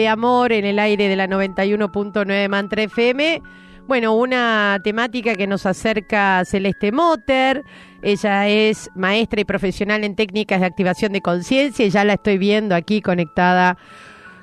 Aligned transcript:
De 0.00 0.08
amor 0.08 0.52
en 0.52 0.64
el 0.64 0.78
aire 0.78 1.08
de 1.08 1.16
la 1.16 1.28
91.9 1.28 2.48
Mantra 2.48 2.82
FM. 2.82 3.42
Bueno, 3.86 4.14
una 4.14 4.80
temática 4.82 5.34
que 5.34 5.46
nos 5.46 5.66
acerca 5.66 6.42
Celeste 6.44 6.90
Motter. 6.90 7.62
Ella 8.02 8.48
es 8.48 8.88
maestra 8.94 9.40
y 9.40 9.44
profesional 9.44 10.04
en 10.04 10.16
técnicas 10.16 10.60
de 10.60 10.66
activación 10.66 11.12
de 11.12 11.20
conciencia 11.20 11.84
y 11.84 11.90
ya 11.90 12.04
la 12.04 12.14
estoy 12.14 12.38
viendo 12.38 12.74
aquí 12.74 13.02
conectada 13.02 13.76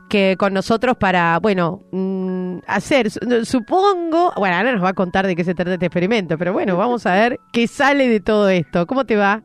que 0.09 0.35
con 0.37 0.53
nosotros 0.53 0.95
para, 0.97 1.39
bueno, 1.39 1.81
mm, 1.91 2.59
hacer, 2.67 3.09
supongo, 3.45 4.31
bueno, 4.37 4.55
ahora 4.55 4.71
nos 4.71 4.83
va 4.83 4.89
a 4.89 4.93
contar 4.93 5.27
de 5.27 5.35
qué 5.35 5.43
se 5.43 5.53
trata 5.53 5.73
este 5.73 5.87
experimento, 5.87 6.37
pero 6.37 6.53
bueno, 6.53 6.77
vamos 6.77 7.05
a 7.05 7.13
ver 7.13 7.39
qué 7.51 7.67
sale 7.67 8.07
de 8.07 8.19
todo 8.19 8.47
esto. 8.49 8.85
¿Cómo 8.87 9.05
te 9.05 9.15
va? 9.17 9.41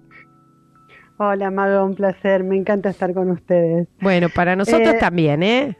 Hola, 1.19 1.51
Mago, 1.51 1.85
un 1.85 1.95
placer. 1.95 2.43
Me 2.45 2.57
encanta 2.57 2.91
estar 2.91 3.13
con 3.15 3.31
ustedes. 3.31 3.89
Bueno, 4.01 4.29
para 4.29 4.57
nosotros 4.57 4.95
Eh, 4.95 4.99
también, 4.99 5.43
¿eh? 5.43 5.77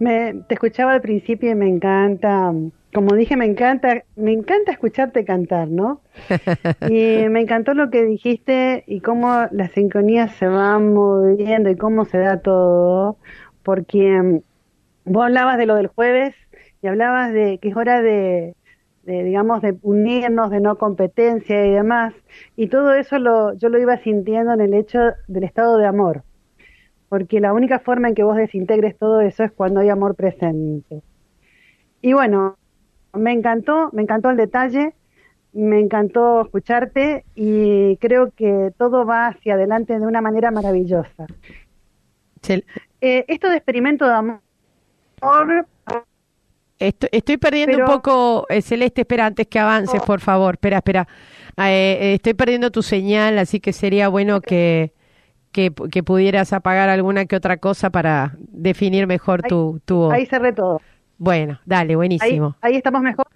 Me, 0.00 0.34
te 0.48 0.54
escuchaba 0.54 0.94
al 0.94 1.00
principio 1.00 1.50
y 1.50 1.54
me 1.54 1.68
encanta, 1.68 2.52
como 2.92 3.14
dije, 3.14 3.36
me 3.36 3.44
encanta, 3.44 4.02
me 4.16 4.32
encanta 4.32 4.72
escucharte 4.72 5.24
cantar, 5.24 5.68
¿no? 5.68 6.00
Y 6.90 7.28
me 7.28 7.42
encantó 7.42 7.74
lo 7.74 7.90
que 7.90 8.04
dijiste 8.04 8.82
y 8.86 9.00
cómo 9.00 9.46
las 9.52 9.70
sincronías 9.72 10.34
se 10.36 10.48
van 10.48 10.94
moviendo 10.94 11.70
y 11.70 11.76
cómo 11.76 12.04
se 12.06 12.18
da 12.18 12.38
todo, 12.40 13.18
porque 13.62 14.20
mm, 14.20 14.40
vos 15.04 15.24
hablabas 15.24 15.58
de 15.58 15.66
lo 15.66 15.76
del 15.76 15.86
jueves 15.86 16.34
y 16.82 16.88
hablabas 16.88 17.32
de 17.32 17.58
que 17.58 17.68
es 17.68 17.76
hora 17.76 18.02
de, 18.02 18.56
de, 19.04 19.24
digamos, 19.24 19.62
de 19.62 19.76
unirnos, 19.82 20.50
de 20.50 20.60
no 20.60 20.76
competencia 20.76 21.66
y 21.66 21.70
demás, 21.70 22.14
y 22.56 22.68
todo 22.68 22.94
eso 22.94 23.18
lo, 23.18 23.54
yo 23.54 23.68
lo 23.68 23.78
iba 23.78 23.98
sintiendo 23.98 24.52
en 24.54 24.60
el 24.62 24.74
hecho 24.74 24.98
del 25.28 25.44
estado 25.44 25.78
de 25.78 25.86
amor, 25.86 26.24
porque 27.10 27.40
la 27.40 27.52
única 27.52 27.80
forma 27.80 28.08
en 28.08 28.14
que 28.14 28.22
vos 28.22 28.36
desintegres 28.36 28.96
todo 28.96 29.20
eso 29.20 29.42
es 29.42 29.50
cuando 29.50 29.80
hay 29.80 29.88
amor 29.88 30.14
presente. 30.14 31.02
Y 32.00 32.12
bueno, 32.14 32.56
me 33.12 33.32
encantó, 33.32 33.90
me 33.92 34.02
encantó 34.02 34.30
el 34.30 34.36
detalle, 34.36 34.94
me 35.52 35.80
encantó 35.80 36.42
escucharte 36.42 37.24
y 37.34 37.96
creo 37.96 38.30
que 38.30 38.72
todo 38.78 39.04
va 39.04 39.26
hacia 39.26 39.54
adelante 39.54 39.98
de 39.98 40.06
una 40.06 40.20
manera 40.20 40.52
maravillosa. 40.52 41.26
Eh, 43.00 43.24
esto 43.28 43.50
de 43.50 43.56
experimento 43.56 44.06
de 44.06 44.14
amor, 44.14 44.40
Estoy, 46.78 47.10
estoy 47.12 47.36
perdiendo 47.36 47.72
Pero- 47.76 47.84
un 47.86 47.92
poco, 47.92 48.46
eh, 48.48 48.62
Celeste, 48.62 49.02
espera, 49.02 49.26
antes 49.26 49.46
que 49.48 49.58
avances, 49.58 50.00
por 50.00 50.20
favor, 50.20 50.54
espera, 50.54 50.78
espera. 50.78 51.06
Eh, 51.58 52.14
estoy 52.14 52.32
perdiendo 52.32 52.70
tu 52.70 52.82
señal, 52.82 53.36
así 53.38 53.60
que 53.60 53.74
sería 53.74 54.08
bueno 54.08 54.40
que, 54.40 54.94
que, 55.52 55.72
que 55.90 56.02
pudieras 56.02 56.52
apagar 56.52 56.88
alguna 56.88 57.26
que 57.26 57.36
otra 57.36 57.56
cosa 57.58 57.90
para 57.90 58.36
definir 58.38 59.06
mejor 59.06 59.42
tu, 59.42 59.80
tu 59.84 59.96
voz. 59.96 60.14
ahí 60.14 60.26
cerré 60.26 60.52
todo. 60.52 60.80
Bueno, 61.18 61.60
dale, 61.66 61.92
Ahí, 61.92 61.96
buenísimo. 61.96 62.56
ahí 62.60 62.76
estamos 62.76 63.02
mejor. 63.02 63.26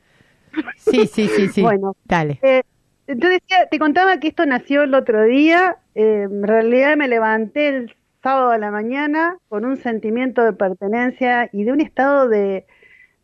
Sí, 0.77 1.07
sí, 1.07 1.29
sí, 1.29 1.49
sí. 1.49 1.63
Bueno. 1.63 1.97
Dale. 2.05 2.39
Eh, 2.43 2.63
yo 3.09 3.29
decía, 3.29 3.67
te 3.71 3.79
contaba 3.79 4.19
que 4.19 4.29
esto 4.29 4.47
nació 4.47 4.83
el 4.83 4.95
otro 4.95 5.23
día. 5.25 5.77
eh, 5.95 6.23
en 6.31 6.43
realidad 6.45 6.97
me 6.97 7.09
levanté 7.09 7.69
el 7.69 7.95
sábado 8.23 8.51
a 8.53 8.59
la 8.59 8.71
mañana 8.71 9.37
con 9.49 9.65
un 9.67 9.77
sentimiento 9.77 10.43
de 10.45 10.53
pertenencia 10.55 11.51
y 11.53 11.65
de 11.65 11.73
un 11.73 11.81
estado 11.83 12.29
de, 12.29 12.67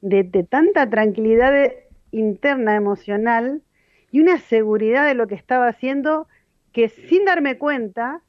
de, 0.02 0.24
de 0.24 0.42
tanta 0.44 0.88
tranquilidad 0.90 1.52
de- 1.52 1.86
interna 2.12 2.74
emocional 2.74 3.62
y 4.10 4.20
una 4.20 4.38
seguridad 4.38 5.06
de 5.06 5.14
lo 5.14 5.28
que 5.28 5.36
estaba 5.36 5.68
haciendo 5.68 6.26
que 6.72 6.88
sin 6.88 7.24
darme 7.24 7.56
cuenta 7.56 8.20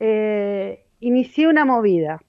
eh, 0.00 0.84
inicié 1.00 1.48
una 1.48 1.64
movida. 1.64 2.22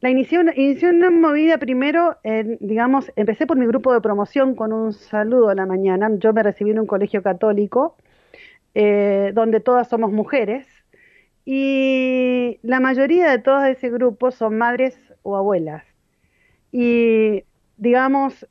La 0.00 0.10
inicié 0.10 0.38
una, 0.40 0.54
inicié 0.56 0.90
una 0.90 1.10
movida 1.10 1.58
primero, 1.58 2.16
en, 2.22 2.56
digamos, 2.60 3.12
empecé 3.16 3.46
por 3.46 3.58
mi 3.58 3.66
grupo 3.66 3.92
de 3.92 4.00
promoción 4.00 4.54
con 4.54 4.72
un 4.72 4.92
saludo 4.92 5.50
a 5.50 5.54
la 5.54 5.66
mañana. 5.66 6.10
Yo 6.18 6.32
me 6.32 6.42
recibí 6.42 6.70
en 6.70 6.80
un 6.80 6.86
colegio 6.86 7.22
católico 7.22 7.96
eh, 8.74 9.32
donde 9.34 9.60
todas 9.60 9.88
somos 9.88 10.12
mujeres 10.12 10.66
y 11.44 12.60
la 12.62 12.80
mayoría 12.80 13.30
de 13.30 13.38
todas 13.38 13.64
de 13.64 13.72
ese 13.72 13.90
grupo 13.90 14.30
son 14.30 14.56
madres 14.56 14.98
o 15.22 15.36
abuelas. 15.36 15.84
Y 16.72 17.44
digamos, 17.76 18.46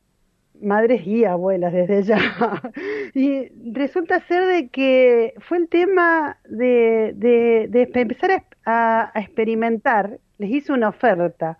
madres 0.62 1.06
y 1.06 1.26
abuelas 1.26 1.74
desde 1.74 2.04
ya. 2.04 2.18
y 3.14 3.50
resulta 3.72 4.20
ser 4.22 4.46
de 4.46 4.70
que 4.70 5.34
fue 5.40 5.58
el 5.58 5.70
tema 5.70 6.38
de, 6.50 7.14
de, 7.16 7.68
de 7.70 8.02
empezar 8.02 8.44
a, 8.66 9.12
experimentar, 9.16 10.20
les 10.38 10.52
hice 10.52 10.72
una 10.72 10.90
oferta. 10.90 11.58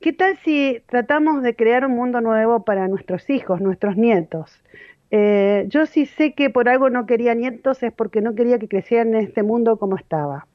¿Qué 0.00 0.12
tal 0.12 0.36
si 0.44 0.82
tratamos 0.86 1.42
de 1.42 1.54
crear 1.54 1.84
un 1.86 1.92
mundo 1.92 2.20
nuevo 2.20 2.64
para 2.64 2.88
nuestros 2.88 3.28
hijos, 3.30 3.60
nuestros 3.60 3.96
nietos? 3.96 4.62
Eh, 5.10 5.66
yo 5.68 5.86
sí 5.86 6.06
sé 6.06 6.34
que 6.34 6.50
por 6.50 6.68
algo 6.68 6.90
no 6.90 7.06
quería 7.06 7.34
nietos 7.34 7.82
es 7.82 7.92
porque 7.92 8.20
no 8.20 8.34
quería 8.34 8.58
que 8.58 8.68
crecieran 8.68 9.14
en 9.14 9.22
este 9.22 9.42
mundo 9.42 9.78
como 9.78 9.96
estaba. 9.96 10.46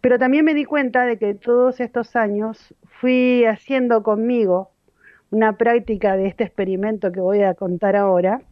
Pero 0.00 0.18
también 0.18 0.44
me 0.44 0.54
di 0.54 0.64
cuenta 0.64 1.04
de 1.04 1.18
que 1.18 1.34
todos 1.34 1.80
estos 1.80 2.16
años 2.16 2.74
fui 3.00 3.44
haciendo 3.44 4.02
conmigo 4.02 4.70
una 5.30 5.56
práctica 5.56 6.16
de 6.16 6.26
este 6.26 6.44
experimento 6.44 7.12
que 7.12 7.20
voy 7.20 7.42
a 7.42 7.54
contar 7.54 7.96
ahora, 7.96 8.42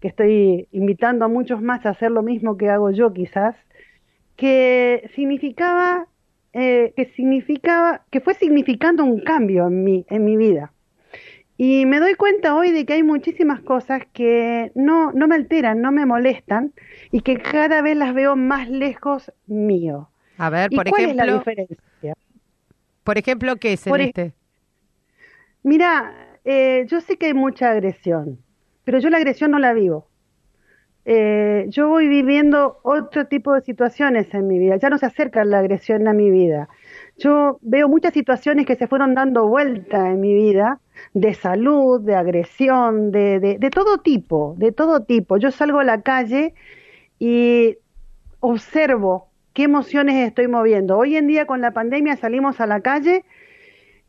que 0.00 0.08
estoy 0.08 0.68
invitando 0.72 1.24
a 1.24 1.28
muchos 1.28 1.62
más 1.62 1.84
a 1.86 1.90
hacer 1.90 2.10
lo 2.10 2.22
mismo 2.22 2.56
que 2.56 2.68
hago 2.68 2.90
yo 2.90 3.12
quizás, 3.12 3.56
que 4.36 5.10
significaba, 5.14 6.06
eh, 6.52 6.92
que 6.96 7.06
significaba, 7.16 8.02
que 8.10 8.20
fue 8.20 8.34
significando 8.34 9.04
un 9.04 9.20
cambio 9.20 9.66
en 9.68 9.84
mi, 9.84 10.04
en 10.08 10.24
mi 10.24 10.36
vida. 10.36 10.72
Y 11.58 11.86
me 11.86 12.00
doy 12.00 12.14
cuenta 12.14 12.54
hoy 12.54 12.70
de 12.70 12.84
que 12.84 12.94
hay 12.94 13.02
muchísimas 13.02 13.60
cosas 13.62 14.02
que 14.12 14.72
no, 14.74 15.12
no 15.12 15.26
me 15.26 15.36
alteran, 15.36 15.80
no 15.80 15.90
me 15.90 16.04
molestan 16.04 16.74
y 17.10 17.22
que 17.22 17.38
cada 17.38 17.80
vez 17.80 17.96
las 17.96 18.12
veo 18.14 18.36
más 18.36 18.68
lejos 18.68 19.32
mío. 19.46 20.10
A 20.36 20.50
ver, 20.50 20.70
¿Y 20.70 20.76
por 20.76 20.86
cuál 20.90 21.06
es 21.06 21.16
la 21.16 21.24
ejemplo, 21.24 21.38
diferencia? 21.38 22.14
por 23.04 23.16
ejemplo, 23.16 23.56
¿qué 23.56 23.72
es, 23.72 23.82
Por 23.84 23.98
Celeste? 23.98 24.34
Mira, 25.66 26.14
eh, 26.44 26.86
yo 26.86 27.00
sé 27.00 27.16
que 27.18 27.26
hay 27.26 27.34
mucha 27.34 27.72
agresión, 27.72 28.38
pero 28.84 29.00
yo 29.00 29.10
la 29.10 29.16
agresión 29.16 29.50
no 29.50 29.58
la 29.58 29.72
vivo. 29.72 30.06
Eh, 31.04 31.66
yo 31.70 31.88
voy 31.88 32.06
viviendo 32.06 32.78
otro 32.84 33.26
tipo 33.26 33.52
de 33.52 33.62
situaciones 33.62 34.32
en 34.32 34.46
mi 34.46 34.60
vida. 34.60 34.76
Ya 34.76 34.90
no 34.90 34.98
se 34.98 35.06
acerca 35.06 35.44
la 35.44 35.58
agresión 35.58 36.06
a 36.06 36.12
mi 36.12 36.30
vida. 36.30 36.68
Yo 37.18 37.58
veo 37.62 37.88
muchas 37.88 38.12
situaciones 38.14 38.64
que 38.64 38.76
se 38.76 38.86
fueron 38.86 39.14
dando 39.16 39.48
vuelta 39.48 40.08
en 40.08 40.20
mi 40.20 40.34
vida, 40.34 40.78
de 41.14 41.34
salud, 41.34 42.00
de 42.00 42.14
agresión, 42.14 43.10
de, 43.10 43.40
de, 43.40 43.58
de 43.58 43.70
todo 43.70 43.98
tipo, 43.98 44.54
de 44.58 44.70
todo 44.70 45.02
tipo. 45.02 45.36
Yo 45.36 45.50
salgo 45.50 45.80
a 45.80 45.84
la 45.84 46.02
calle 46.02 46.54
y 47.18 47.76
observo 48.38 49.30
qué 49.52 49.64
emociones 49.64 50.28
estoy 50.28 50.46
moviendo. 50.46 50.96
Hoy 50.96 51.16
en 51.16 51.26
día 51.26 51.44
con 51.46 51.60
la 51.60 51.72
pandemia 51.72 52.16
salimos 52.16 52.60
a 52.60 52.66
la 52.68 52.82
calle 52.82 53.24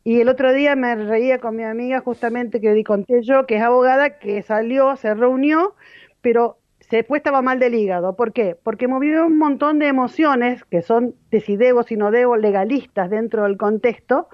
y 0.07 0.21
el 0.21 0.30
otro 0.30 0.54
día 0.54 0.74
me 0.77 0.95
reía 0.95 1.39
con 1.39 1.57
mi 1.57 1.65
amiga 1.65 2.00
justamente 2.00 2.62
que 2.62 2.81
conté 2.86 3.24
yo, 3.24 3.45
que 3.45 3.57
es 3.57 3.62
abogada, 3.62 4.19
que 4.19 4.42
salió, 4.42 4.95
se 4.95 5.13
reunió, 5.13 5.75
pero 6.21 6.59
después 6.89 7.19
estaba 7.19 7.42
mal 7.42 7.59
del 7.59 7.75
hígado. 7.75 8.15
¿Por 8.15 8.31
qué? 8.31 8.56
Porque 8.56 8.88
movió 8.88 9.25
un 9.25 9.38
montón 9.38 9.80
de 9.80 9.88
emociones 9.88 10.63
que 10.63 10.81
son 10.81 11.15
de 11.30 11.42
si 11.42 11.57
debo, 11.57 11.83
si 11.83 11.98
no 11.98 12.09
debo, 12.09 12.38
legalistas 12.38 13.09
dentro 13.09 13.44
del 13.44 13.57
contexto, 13.57 14.30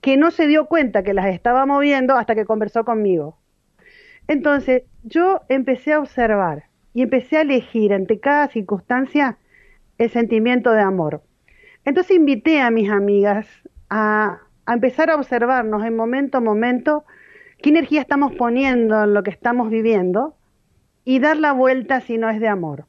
que 0.00 0.16
no 0.16 0.30
se 0.30 0.46
dio 0.46 0.66
cuenta 0.66 1.02
que 1.02 1.12
las 1.12 1.26
estaba 1.26 1.66
moviendo 1.66 2.14
hasta 2.14 2.36
que 2.36 2.44
conversó 2.44 2.84
conmigo. 2.84 3.36
Entonces, 4.28 4.84
yo 5.02 5.40
empecé 5.48 5.94
a 5.94 5.98
observar 5.98 6.66
y 6.94 7.02
empecé 7.02 7.38
a 7.38 7.40
elegir 7.40 7.92
ante 7.92 8.20
cada 8.20 8.46
circunstancia 8.46 9.38
el 9.98 10.08
sentimiento 10.10 10.70
de 10.70 10.82
amor. 10.82 11.24
Entonces 11.84 12.16
invité 12.16 12.60
a 12.60 12.70
mis 12.70 12.88
amigas 12.92 13.48
a, 13.90 14.42
a 14.68 14.74
empezar 14.74 15.08
a 15.08 15.16
observarnos 15.16 15.82
en 15.82 15.96
momento 15.96 16.36
a 16.36 16.40
momento 16.42 17.04
qué 17.62 17.70
energía 17.70 18.02
estamos 18.02 18.34
poniendo 18.34 19.04
en 19.04 19.14
lo 19.14 19.22
que 19.22 19.30
estamos 19.30 19.70
viviendo 19.70 20.36
y 21.06 21.20
dar 21.20 21.38
la 21.38 21.52
vuelta 21.52 22.02
si 22.02 22.18
no 22.18 22.28
es 22.28 22.38
de 22.38 22.48
amor. 22.48 22.84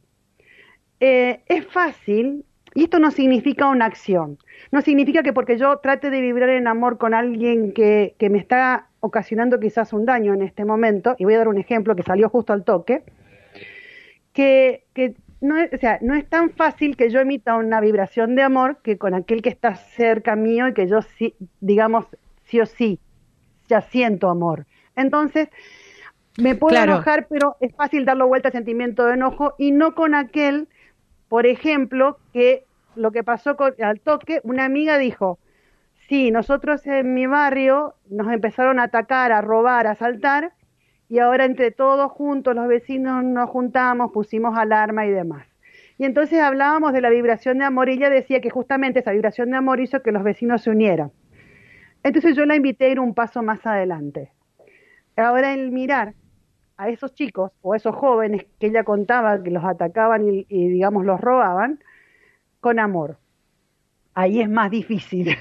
Eh, 1.00 1.40
es 1.48 1.66
fácil 1.68 2.44
Y 2.76 2.84
esto 2.84 3.00
no 3.00 3.12
significa 3.12 3.68
una 3.68 3.86
acción, 3.86 4.38
no 4.72 4.82
significa 4.82 5.24
que 5.24 5.34
porque 5.34 5.58
yo 5.58 5.78
trate 5.78 6.10
de 6.10 6.22
vibrar 6.22 6.50
en 6.50 6.68
amor 6.68 6.98
con 6.98 7.14
alguien 7.14 7.72
que, 7.72 8.14
me 8.30 8.38
está 8.38 8.90
ocasionando 9.00 9.60
quizás 9.60 9.94
un 9.94 10.06
daño 10.06 10.34
en 10.34 10.44
este 10.44 10.66
momento, 10.66 11.16
y 11.18 11.24
voy 11.24 11.34
a 11.34 11.40
dar 11.40 11.48
un 11.48 11.58
ejemplo 11.58 11.96
que 11.96 12.04
salió 12.04 12.30
justo 12.30 12.54
al 12.54 12.64
toque, 12.64 13.04
que, 14.34 14.84
que 14.94 15.16
no, 15.42 15.58
es, 15.58 15.74
o 15.74 15.78
sea, 15.78 16.00
no 16.02 16.16
es 16.16 16.28
tan 16.28 16.52
fácil 16.52 16.98
que 16.98 17.10
yo 17.10 17.20
emita 17.20 17.56
una 17.56 17.80
vibración 17.80 18.36
de 18.36 18.44
amor 18.44 18.78
que 18.84 18.98
con 18.98 19.14
aquel 19.14 19.42
que 19.42 19.50
está 19.50 19.76
cerca 19.76 20.36
mío 20.36 20.68
y 20.68 20.74
que 20.74 20.88
yo 20.88 21.02
sí, 21.02 21.36
digamos, 21.62 22.06
sí 22.44 22.60
o 22.60 22.66
sí, 22.66 23.00
ya 23.68 23.82
siento 23.82 24.30
amor. 24.30 24.66
Entonces, 24.96 25.50
me 26.38 26.56
puedo 26.56 26.82
enojar, 26.82 27.28
pero 27.30 27.58
es 27.60 27.74
fácil 27.76 28.06
darlo 28.06 28.28
vuelta 28.28 28.50
al 28.50 28.54
sentimiento 28.54 29.06
de 29.06 29.14
enojo 29.14 29.56
y 29.58 29.72
no 29.72 29.96
con 29.96 30.16
aquel, 30.16 30.68
por 31.28 31.46
ejemplo, 31.46 32.18
que 32.34 32.66
lo 32.96 33.12
que 33.12 33.24
pasó 33.24 33.56
con, 33.56 33.74
al 33.82 34.00
toque, 34.00 34.42
una 34.44 34.66
amiga 34.66 34.98
dijo, 34.98 35.40
sí, 36.08 36.32
nosotros 36.32 36.86
en 36.88 37.14
mi 37.14 37.28
barrio 37.28 37.96
nos 38.10 38.32
empezaron 38.32 38.80
a 38.80 38.84
atacar, 38.84 39.32
a 39.32 39.42
robar, 39.42 39.88
a 39.88 39.92
asaltar, 39.92 40.54
y 41.10 41.18
ahora 41.18 41.46
entre 41.46 41.72
todos 41.72 42.12
juntos, 42.12 42.56
los 42.56 42.68
vecinos 42.68 43.24
nos 43.24 43.50
juntamos, 43.50 44.12
pusimos 44.12 44.56
alarma 44.58 45.08
y 45.08 45.12
demás. 45.12 45.48
Y 45.98 46.06
entonces 46.06 46.40
hablábamos 46.40 46.94
de 46.94 47.02
la 47.02 47.10
vibración 47.10 47.58
de 47.58 47.66
amor 47.66 47.90
y 47.90 47.94
ella 47.94 48.10
decía 48.10 48.40
que 48.40 48.52
justamente 48.52 49.00
esa 49.00 49.12
vibración 49.12 49.50
de 49.50 49.58
amor 49.58 49.82
hizo 49.82 50.02
que 50.04 50.12
los 50.12 50.24
vecinos 50.24 50.62
se 50.62 50.70
unieran. 50.70 51.12
Entonces 52.04 52.36
yo 52.36 52.46
la 52.46 52.56
invité 52.56 52.86
a 52.86 52.90
ir 52.90 53.00
un 53.00 53.16
paso 53.16 53.42
más 53.42 53.66
adelante. 53.66 54.32
Ahora 55.18 55.54
el 55.54 55.72
mirar 55.72 56.14
a 56.78 56.90
esos 56.90 57.14
chicos 57.14 57.52
o 57.62 57.74
a 57.74 57.78
esos 57.78 57.96
jóvenes 57.96 58.46
que 58.60 58.68
ella 58.68 58.84
contaba 58.84 59.44
que 59.44 59.50
los 59.50 59.66
atacaban 59.66 60.30
y, 60.30 60.46
y 60.48 60.70
digamos 60.70 61.06
los 61.06 61.20
robaban, 61.20 61.84
con 62.60 62.80
amor. 62.80 63.18
Ahí 64.14 64.42
es 64.42 64.50
más 64.50 64.70
difícil. 64.70 65.36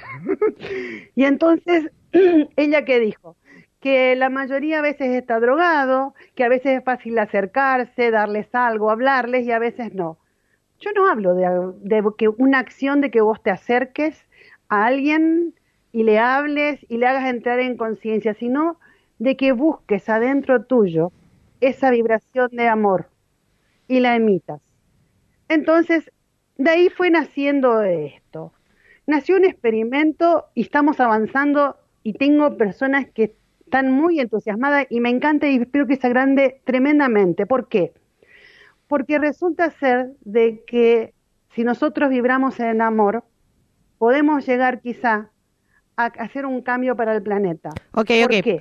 y 1.15 1.25
entonces, 1.25 1.91
ella 2.57 2.85
qué 2.85 3.01
dijo? 3.01 3.37
Que 3.81 4.17
la 4.17 4.29
mayoría 4.29 4.81
a 4.81 4.83
veces 4.83 5.11
está 5.11 5.39
drogado, 5.39 6.15
que 6.35 6.45
a 6.45 6.49
veces 6.49 6.79
es 6.79 6.85
fácil 6.85 7.19
acercarse, 7.19 8.11
darles 8.11 8.49
algo, 8.55 8.91
hablarles 8.91 9.47
y 9.47 9.53
a 9.53 9.59
veces 9.59 9.95
no. 9.95 10.19
Yo 10.81 10.91
no 10.95 11.09
hablo 11.09 11.35
de, 11.35 11.47
de 11.81 12.03
que 12.17 12.29
una 12.29 12.59
acción 12.59 13.01
de 13.01 13.11
que 13.11 13.21
vos 13.21 13.43
te 13.43 13.51
acerques 13.51 14.27
a 14.69 14.87
alguien 14.87 15.55
y 15.93 16.03
le 16.03 16.19
hables 16.19 16.85
y 16.89 16.99
le 16.99 17.07
hagas 17.07 17.29
entrar 17.29 17.61
en 17.61 17.77
conciencia, 17.77 18.35
sino 18.35 18.79
de 19.19 19.37
que 19.37 19.53
busques 19.53 20.09
adentro 20.09 20.65
tuyo 20.65 21.13
esa 21.61 21.91
vibración 21.91 22.51
de 22.53 22.69
amor 22.69 23.09
y 23.89 24.01
la 24.01 24.15
emitas. 24.15 24.61
Entonces, 25.49 26.11
de 26.57 26.71
ahí 26.71 26.89
fue 26.91 27.11
naciendo 27.11 27.83
esto. 27.83 28.53
Nació 29.07 29.37
un 29.37 29.45
experimento 29.45 30.47
y 30.55 30.63
estamos 30.63 31.01
avanzando 31.01 31.77
y 32.03 32.13
tengo 32.13 32.57
personas 32.57 33.07
que 33.09 33.35
están 33.69 33.93
muy 33.93 34.19
entusiasmadas 34.19 34.87
y 34.89 35.01
me 35.01 35.11
encanta 35.11 35.47
y 35.47 35.57
espero 35.57 35.87
que 35.87 35.97
se 35.97 36.07
agrande 36.07 36.63
tremendamente. 36.65 37.45
¿Por 37.45 37.69
qué? 37.69 37.93
Porque 38.87 39.19
resulta 39.19 39.71
ser 39.73 40.13
de 40.23 40.65
que 40.67 41.13
si 41.55 41.65
nosotros 41.65 42.09
vibramos 42.09 42.59
en 42.61 42.81
amor, 42.81 43.25
podemos 43.99 44.47
llegar 44.47 44.81
quizá 44.81 45.29
a 45.99 46.07
hacer 46.07 46.47
un 46.47 46.63
cambio 46.63 46.97
para 46.97 47.15
el 47.15 47.23
planeta. 47.23 47.71
Ok, 47.93 48.07
¿Por 48.23 48.25
ok. 48.25 48.43
Qué? 48.43 48.61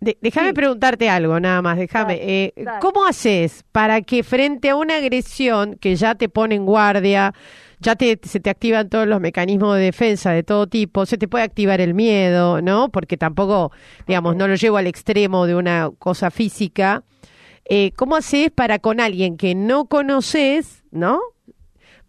Déjame 0.00 0.54
preguntarte 0.54 1.08
algo, 1.08 1.40
nada 1.40 1.62
más, 1.62 1.78
déjame. 1.78 2.18
Eh, 2.20 2.54
¿Cómo 2.80 3.06
haces 3.06 3.64
para 3.72 4.02
que 4.02 4.22
frente 4.22 4.70
a 4.70 4.76
una 4.76 4.96
agresión 4.96 5.76
que 5.76 5.96
ya 5.96 6.14
te 6.14 6.28
pone 6.28 6.54
en 6.54 6.66
guardia, 6.66 7.34
ya 7.80 7.96
te, 7.96 8.18
se 8.22 8.40
te 8.40 8.50
activan 8.50 8.88
todos 8.88 9.06
los 9.06 9.20
mecanismos 9.20 9.76
de 9.76 9.82
defensa 9.82 10.32
de 10.32 10.42
todo 10.42 10.66
tipo, 10.66 11.06
se 11.06 11.18
te 11.18 11.28
puede 11.28 11.44
activar 11.44 11.80
el 11.80 11.94
miedo, 11.94 12.62
¿no? 12.62 12.88
Porque 12.88 13.16
tampoco, 13.16 13.72
digamos, 14.06 14.36
no 14.36 14.48
lo 14.48 14.54
llevo 14.54 14.76
al 14.76 14.86
extremo 14.86 15.46
de 15.46 15.54
una 15.54 15.90
cosa 15.98 16.30
física. 16.30 17.04
Eh, 17.68 17.92
¿Cómo 17.96 18.16
haces 18.16 18.50
para 18.50 18.78
con 18.78 19.00
alguien 19.00 19.36
que 19.36 19.54
no 19.54 19.86
conoces, 19.86 20.84
¿no? 20.90 21.20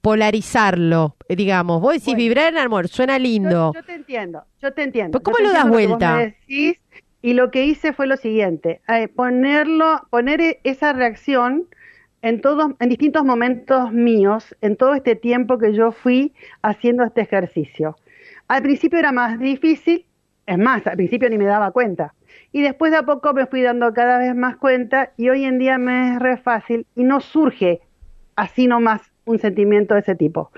Polarizarlo, 0.01 1.18
digamos. 1.28 1.81
Vos 1.81 1.94
decís 1.94 2.16
vibrar 2.16 2.54
en 2.54 2.60
amor, 2.60 2.88
suena 2.88 3.18
lindo. 3.19 3.74
Yo, 3.74 3.83
te 3.83 3.95
entiendo, 3.95 4.44
yo 4.62 4.72
te 4.72 4.83
entiendo. 4.83 5.19
¿Cómo 5.22 5.38
lo 5.40 5.51
das 5.51 5.68
vuelta? 5.68 6.33
Y 7.28 7.34
lo 7.34 7.52
que 7.52 7.66
hice 7.66 7.92
fue 7.92 8.08
lo 8.08 8.16
siguiente, 8.16 8.80
eh, 8.88 9.10
ponerlo, 9.10 10.02
poner 10.10 10.40
e, 10.40 10.62
esa 10.64 10.94
reacción 10.94 11.68
en 12.22 12.40
todos, 12.40 12.72
en 12.80 12.88
distintos 12.88 13.26
momentos 13.26 13.92
míos, 13.92 14.56
en 14.62 14.78
todo 14.78 14.94
este 14.94 15.18
tiempo 15.18 15.58
que 15.58 15.74
yo 15.74 15.92
fui 15.92 16.34
haciendo 16.62 17.04
este 17.04 17.20
ejercicio. 17.20 17.98
Al 18.48 18.62
principio 18.62 18.98
era 18.98 19.12
más 19.12 19.42
difícil, 19.42 20.06
es 20.46 20.58
más, 20.58 20.88
al 20.88 20.96
principio 20.96 21.30
ni 21.30 21.38
me 21.38 21.44
daba 21.44 21.72
cuenta. 21.72 22.14
Y 22.54 22.62
después 22.62 22.94
de 22.94 23.00
a 23.00 23.04
poco 23.04 23.34
me 23.34 23.46
fui 23.46 23.62
dando 23.62 23.94
cada 23.94 24.20
vez 24.20 24.34
más 24.34 24.56
cuenta 24.56 25.12
y 25.18 25.28
hoy 25.28 25.44
en 25.44 25.60
día 25.60 25.78
me 25.78 26.14
es 26.14 26.20
re 26.20 26.38
fácil 26.38 26.88
y 26.96 27.04
no 27.04 27.20
surge 27.20 27.82
así 28.38 28.68
nomás 28.68 29.02
un 29.26 29.40
sentimiento 29.40 29.96
de 29.96 30.00
ese 30.00 30.16
tipo. 30.16 30.50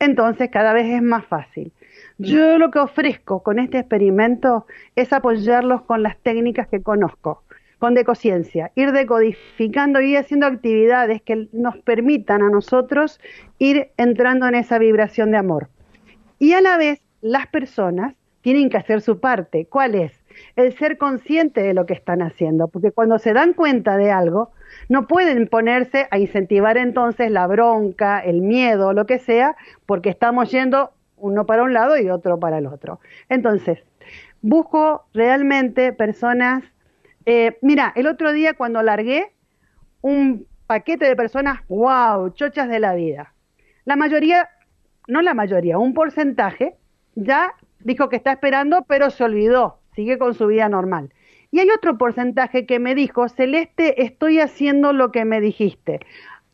Entonces 0.00 0.50
cada 0.50 0.72
vez 0.72 0.86
es 0.86 1.02
más 1.02 1.24
fácil. 1.24 1.72
Yo 2.18 2.56
lo 2.56 2.70
que 2.70 2.78
ofrezco 2.78 3.42
con 3.42 3.58
este 3.58 3.78
experimento 3.78 4.66
es 4.94 5.12
apoyarlos 5.12 5.82
con 5.82 6.02
las 6.02 6.16
técnicas 6.18 6.66
que 6.66 6.82
conozco, 6.82 7.42
con 7.78 7.92
decociencia, 7.92 8.72
ir 8.74 8.92
decodificando 8.92 10.00
y 10.00 10.16
haciendo 10.16 10.46
actividades 10.46 11.20
que 11.20 11.48
nos 11.52 11.76
permitan 11.78 12.42
a 12.42 12.48
nosotros 12.48 13.20
ir 13.58 13.90
entrando 13.98 14.48
en 14.48 14.54
esa 14.54 14.78
vibración 14.78 15.30
de 15.30 15.36
amor. 15.36 15.68
Y 16.38 16.54
a 16.54 16.62
la 16.62 16.78
vez, 16.78 17.02
las 17.20 17.48
personas 17.48 18.14
tienen 18.40 18.70
que 18.70 18.78
hacer 18.78 19.02
su 19.02 19.20
parte. 19.20 19.66
¿Cuál 19.66 19.94
es? 19.94 20.12
El 20.54 20.72
ser 20.78 20.96
consciente 20.96 21.62
de 21.62 21.74
lo 21.74 21.84
que 21.84 21.94
están 21.94 22.22
haciendo, 22.22 22.68
porque 22.68 22.92
cuando 22.92 23.18
se 23.18 23.34
dan 23.34 23.52
cuenta 23.52 23.96
de 23.96 24.10
algo, 24.10 24.52
no 24.88 25.06
pueden 25.06 25.48
ponerse 25.48 26.08
a 26.10 26.18
incentivar 26.18 26.78
entonces 26.78 27.30
la 27.30 27.46
bronca, 27.46 28.20
el 28.20 28.40
miedo, 28.40 28.92
lo 28.92 29.04
que 29.04 29.18
sea, 29.18 29.56
porque 29.84 30.10
estamos 30.10 30.50
yendo 30.50 30.92
uno 31.16 31.46
para 31.46 31.62
un 31.62 31.72
lado 31.72 31.98
y 31.98 32.10
otro 32.10 32.38
para 32.38 32.58
el 32.58 32.66
otro. 32.66 33.00
Entonces, 33.28 33.78
busco 34.42 35.06
realmente 35.12 35.92
personas, 35.92 36.64
eh, 37.24 37.58
mira, 37.62 37.92
el 37.96 38.06
otro 38.06 38.32
día 38.32 38.54
cuando 38.54 38.82
largué 38.82 39.32
un 40.02 40.46
paquete 40.66 41.06
de 41.06 41.16
personas, 41.16 41.60
wow, 41.68 42.30
chochas 42.30 42.68
de 42.68 42.80
la 42.80 42.94
vida. 42.94 43.32
La 43.84 43.96
mayoría, 43.96 44.48
no 45.08 45.22
la 45.22 45.34
mayoría, 45.34 45.78
un 45.78 45.94
porcentaje, 45.94 46.76
ya 47.14 47.54
dijo 47.80 48.08
que 48.08 48.16
está 48.16 48.32
esperando, 48.32 48.84
pero 48.88 49.10
se 49.10 49.24
olvidó, 49.24 49.80
sigue 49.94 50.18
con 50.18 50.34
su 50.34 50.46
vida 50.46 50.68
normal. 50.68 51.12
Y 51.50 51.60
hay 51.60 51.70
otro 51.70 51.96
porcentaje 51.96 52.66
que 52.66 52.78
me 52.78 52.94
dijo, 52.94 53.28
Celeste, 53.28 54.02
estoy 54.02 54.40
haciendo 54.40 54.92
lo 54.92 55.12
que 55.12 55.24
me 55.24 55.40
dijiste. 55.40 56.00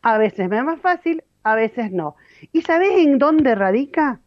A 0.01 0.17
veces 0.17 0.49
me 0.49 0.57
es 0.57 0.63
más 0.63 0.79
fácil, 0.79 1.23
a 1.43 1.55
veces 1.55 1.91
no. 1.91 2.15
¿Y 2.51 2.61
sabes 2.61 2.91
en 2.97 3.17
dónde 3.17 3.55
radica? 3.55 4.21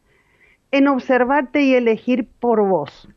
En 0.70 0.88
observarte 0.88 1.62
y 1.62 1.74
elegir 1.74 2.28
por 2.40 2.66
vos. 2.66 3.08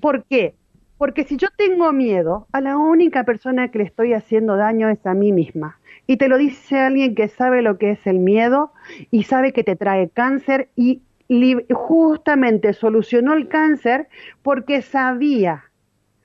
¿Por 0.00 0.24
qué? 0.24 0.54
Porque 0.98 1.24
si 1.24 1.36
yo 1.36 1.48
tengo 1.56 1.92
miedo, 1.92 2.46
a 2.52 2.60
la 2.60 2.78
única 2.78 3.24
persona 3.24 3.70
que 3.70 3.78
le 3.78 3.84
estoy 3.84 4.14
haciendo 4.14 4.56
daño 4.56 4.88
es 4.88 5.04
a 5.04 5.14
mí 5.14 5.32
misma. 5.32 5.78
Y 6.06 6.16
te 6.16 6.28
lo 6.28 6.38
dice 6.38 6.78
alguien 6.78 7.14
que 7.14 7.28
sabe 7.28 7.62
lo 7.62 7.76
que 7.78 7.92
es 7.92 8.06
el 8.06 8.18
miedo 8.18 8.72
y 9.10 9.24
sabe 9.24 9.52
que 9.52 9.64
te 9.64 9.76
trae 9.76 10.08
cáncer 10.08 10.68
y 10.76 11.02
justamente 11.72 12.72
solucionó 12.72 13.34
el 13.34 13.48
cáncer 13.48 14.08
porque 14.42 14.80
sabía 14.82 15.64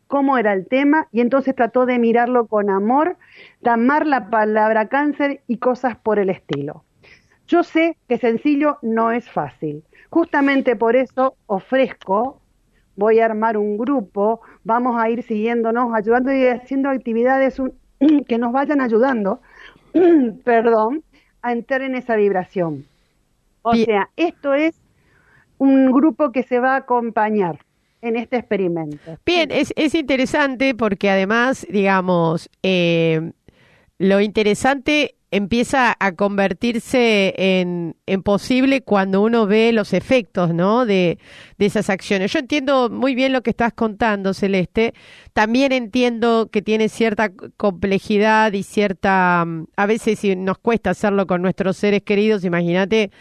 cómo 0.07 0.37
era 0.37 0.53
el 0.53 0.67
tema 0.67 1.07
y 1.11 1.21
entonces 1.21 1.55
trató 1.55 1.85
de 1.85 1.97
mirarlo 1.97 2.45
con 2.45 2.69
amor, 2.69 3.17
de 3.61 3.69
amar 3.71 4.05
la 4.05 4.29
palabra 4.29 4.87
cáncer 4.87 5.41
y 5.47 5.57
cosas 5.57 5.95
por 5.97 6.19
el 6.19 6.29
estilo. 6.29 6.83
Yo 7.51 7.63
sé 7.63 7.97
que 8.07 8.17
sencillo 8.17 8.77
no 8.81 9.11
es 9.11 9.29
fácil, 9.29 9.83
Justamente 10.09 10.75
por 10.75 10.97
eso 10.97 11.35
ofrezco, 11.47 12.41
voy 12.97 13.19
a 13.19 13.25
armar 13.25 13.57
un 13.57 13.77
grupo, 13.77 14.41
vamos 14.65 15.01
a 15.01 15.09
ir 15.09 15.23
siguiéndonos, 15.23 15.93
ayudando 15.95 16.33
y 16.33 16.47
haciendo 16.47 16.89
actividades 16.89 17.61
que 18.27 18.37
nos 18.37 18.51
vayan 18.51 18.81
ayudando, 18.81 19.39
perdón, 20.43 21.03
a 21.41 21.53
entrar 21.53 21.81
en 21.81 21.95
esa 21.95 22.17
vibración. 22.17 22.85
O 23.61 23.73
sea, 23.73 24.09
esto 24.17 24.53
es 24.53 24.75
un 25.57 25.93
grupo 25.93 26.33
que 26.33 26.43
se 26.43 26.59
va 26.59 26.73
a 26.73 26.77
acompañar 26.77 27.59
en 28.01 28.17
este 28.17 28.35
experimento. 28.35 29.17
Bien, 29.25 29.49
es, 29.49 29.71
es 29.77 29.95
interesante 29.95 30.75
porque 30.75 31.09
además, 31.09 31.65
digamos, 31.69 32.49
eh, 32.63 33.31
lo 33.97 34.19
interesante 34.19 35.15
empieza 35.31 35.95
a 35.97 36.11
convertirse 36.11 37.33
en, 37.37 37.95
posible 38.23 38.81
cuando 38.81 39.21
uno 39.21 39.47
ve 39.47 39.71
los 39.71 39.93
efectos, 39.93 40.53
¿no? 40.53 40.85
De, 40.85 41.17
de, 41.57 41.65
esas 41.65 41.89
acciones. 41.89 42.31
Yo 42.33 42.39
entiendo 42.39 42.89
muy 42.89 43.15
bien 43.15 43.31
lo 43.31 43.41
que 43.41 43.49
estás 43.49 43.71
contando, 43.73 44.33
Celeste. 44.33 44.93
También 45.33 45.71
entiendo 45.71 46.49
que 46.51 46.61
tiene 46.61 46.89
cierta 46.89 47.31
complejidad 47.55 48.51
y 48.51 48.63
cierta, 48.63 49.45
a 49.77 49.85
veces 49.85 50.19
nos 50.37 50.57
cuesta 50.57 50.89
hacerlo 50.89 51.25
con 51.25 51.41
nuestros 51.41 51.77
seres 51.77 52.03
queridos, 52.03 52.43
imagínate 52.43 53.11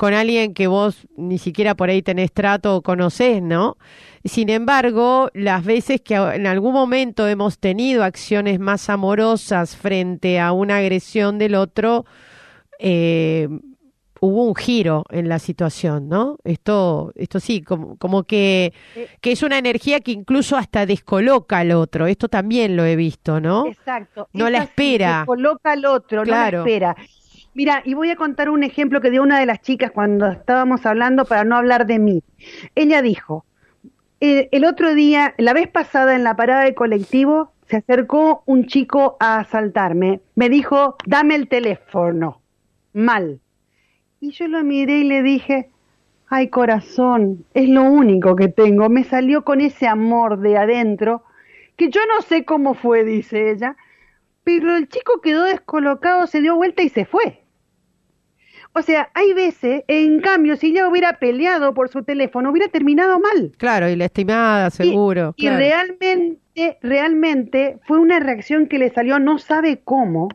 con 0.00 0.14
alguien 0.14 0.54
que 0.54 0.66
vos 0.66 1.06
ni 1.18 1.36
siquiera 1.36 1.74
por 1.74 1.90
ahí 1.90 2.00
tenés 2.00 2.32
trato 2.32 2.74
o 2.74 2.80
conocés, 2.80 3.42
¿no? 3.42 3.76
Sin 4.24 4.48
embargo, 4.48 5.28
las 5.34 5.62
veces 5.62 6.00
que 6.00 6.14
en 6.14 6.46
algún 6.46 6.72
momento 6.72 7.28
hemos 7.28 7.58
tenido 7.58 8.02
acciones 8.02 8.58
más 8.58 8.88
amorosas 8.88 9.76
frente 9.76 10.40
a 10.40 10.52
una 10.52 10.78
agresión 10.78 11.36
del 11.36 11.54
otro, 11.54 12.06
eh, 12.78 13.46
hubo 14.20 14.46
un 14.46 14.54
giro 14.54 15.04
en 15.10 15.28
la 15.28 15.38
situación, 15.38 16.08
¿no? 16.08 16.38
Esto, 16.44 17.12
esto 17.14 17.38
sí, 17.38 17.60
como, 17.60 17.98
como 17.98 18.24
que, 18.24 18.72
que 19.20 19.32
es 19.32 19.42
una 19.42 19.58
energía 19.58 20.00
que 20.00 20.12
incluso 20.12 20.56
hasta 20.56 20.86
descoloca 20.86 21.58
al 21.58 21.72
otro. 21.72 22.06
Esto 22.06 22.30
también 22.30 22.74
lo 22.74 22.86
he 22.86 22.96
visto, 22.96 23.38
¿no? 23.38 23.66
Exacto. 23.66 24.30
No 24.32 24.48
la 24.48 24.62
espera. 24.62 25.18
Descoloca 25.18 25.72
al 25.72 25.84
otro, 25.84 26.22
claro. 26.22 26.60
no 26.60 26.64
la 26.64 26.70
espera. 26.70 26.96
Mira, 27.60 27.82
y 27.84 27.92
voy 27.92 28.08
a 28.08 28.16
contar 28.16 28.48
un 28.48 28.62
ejemplo 28.62 29.02
que 29.02 29.10
dio 29.10 29.22
una 29.22 29.38
de 29.38 29.44
las 29.44 29.60
chicas 29.60 29.90
cuando 29.90 30.26
estábamos 30.28 30.86
hablando 30.86 31.26
para 31.26 31.44
no 31.44 31.56
hablar 31.56 31.86
de 31.86 31.98
mí. 31.98 32.22
Ella 32.74 33.02
dijo, 33.02 33.44
eh, 34.18 34.48
el, 34.50 34.64
otro 34.64 34.94
día, 34.94 35.34
la 35.36 35.52
vez 35.52 35.68
pasada 35.68 36.16
en 36.16 36.24
la 36.24 36.36
parada 36.36 36.64
de 36.64 36.74
colectivo, 36.74 37.52
se 37.68 37.76
acercó 37.76 38.44
un 38.46 38.64
chico 38.64 39.18
a 39.20 39.40
asaltarme. 39.40 40.22
Me 40.36 40.48
dijo, 40.48 40.96
dame 41.04 41.34
el 41.34 41.48
teléfono. 41.48 42.40
Mal. 42.94 43.42
Y 44.20 44.30
yo 44.30 44.48
lo 44.48 44.64
miré 44.64 45.00
y 45.00 45.04
le 45.04 45.22
dije, 45.22 45.68
ay 46.30 46.48
corazón, 46.48 47.44
es 47.52 47.68
lo 47.68 47.82
único 47.82 48.36
que 48.36 48.48
tengo. 48.48 48.88
Me 48.88 49.04
salió 49.04 49.44
con 49.44 49.60
ese 49.60 49.86
amor 49.86 50.38
de 50.38 50.56
adentro, 50.56 51.24
que 51.76 51.90
yo 51.90 52.00
no 52.06 52.22
sé 52.22 52.46
cómo 52.46 52.72
fue, 52.72 53.04
dice 53.04 53.50
ella, 53.50 53.76
pero 54.44 54.74
el 54.74 54.88
chico 54.88 55.20
quedó 55.20 55.44
descolocado, 55.44 56.26
se 56.26 56.40
dio 56.40 56.56
vuelta 56.56 56.82
y 56.82 56.88
se 56.88 57.04
fue. 57.04 57.39
O 58.72 58.82
sea, 58.82 59.10
hay 59.14 59.32
veces, 59.32 59.82
en 59.88 60.20
cambio, 60.20 60.56
si 60.56 60.68
ella 60.68 60.88
hubiera 60.88 61.14
peleado 61.14 61.74
por 61.74 61.88
su 61.88 62.04
teléfono, 62.04 62.50
hubiera 62.50 62.68
terminado 62.68 63.18
mal. 63.18 63.52
Claro, 63.58 63.88
y 63.88 63.96
la 63.96 64.04
estimada, 64.04 64.70
seguro. 64.70 65.34
Y, 65.36 65.48
realmente, 65.48 66.78
realmente 66.80 67.78
fue 67.84 67.98
una 67.98 68.20
reacción 68.20 68.68
que 68.68 68.78
le 68.78 68.90
salió, 68.90 69.18
no 69.18 69.38
sabe 69.38 69.80
cómo, 69.82 70.28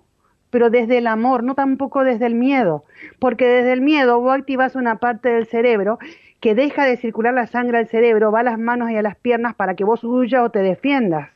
pero 0.49 0.69
desde 0.69 0.97
el 0.97 1.07
amor, 1.07 1.43
no 1.43 1.55
tampoco 1.55 2.03
desde 2.03 2.25
el 2.25 2.35
miedo. 2.35 2.83
Porque 3.19 3.45
desde 3.45 3.71
el 3.71 3.81
miedo 3.81 4.19
vos 4.19 4.37
activas 4.37 4.75
una 4.75 4.97
parte 4.99 5.29
del 5.29 5.45
cerebro 5.45 5.97
que 6.41 6.55
deja 6.55 6.85
de 6.85 6.97
circular 6.97 7.33
la 7.33 7.47
sangre 7.47 7.77
al 7.77 7.87
cerebro, 7.87 8.31
va 8.31 8.41
a 8.41 8.43
las 8.43 8.59
manos 8.59 8.91
y 8.91 8.97
a 8.97 9.01
las 9.01 9.15
piernas 9.15 9.55
para 9.55 9.75
que 9.75 9.85
vos 9.85 10.03
huyas 10.03 10.43
o 10.43 10.51
te 10.51 10.59
defiendas 10.59 11.34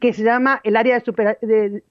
que 0.00 0.12
se 0.12 0.22
llama 0.22 0.60
el 0.64 0.76
área 0.76 0.94
de 0.94 1.04
super... 1.04 1.38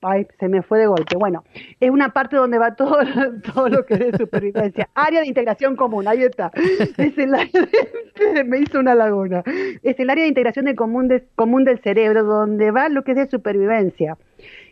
ay, 0.01 0.27
se 0.39 0.47
me 0.47 0.61
fue 0.61 0.79
de 0.79 0.87
golpe. 0.87 1.15
Bueno, 1.17 1.43
es 1.79 1.89
una 1.89 2.09
parte 2.09 2.35
donde 2.35 2.57
va 2.57 2.75
todo, 2.75 2.99
todo 3.53 3.69
lo 3.69 3.85
que 3.85 3.95
es 3.95 3.99
de 3.99 4.17
supervivencia. 4.17 4.89
área 4.95 5.21
de 5.21 5.27
integración 5.27 5.75
común, 5.75 6.07
ahí 6.07 6.23
está. 6.23 6.51
Es 6.97 7.17
el 7.17 7.33
área 7.33 7.51
me 8.45 8.59
hizo 8.59 8.79
una 8.79 8.95
laguna. 8.95 9.43
Es 9.83 9.99
el 9.99 10.09
área 10.09 10.23
de 10.23 10.29
integración 10.29 10.65
de 10.65 10.75
común, 10.75 11.07
de, 11.07 11.23
común 11.35 11.63
del 11.63 11.79
cerebro, 11.79 12.23
donde 12.23 12.71
va 12.71 12.89
lo 12.89 13.03
que 13.03 13.11
es 13.11 13.17
de 13.17 13.27
supervivencia. 13.27 14.17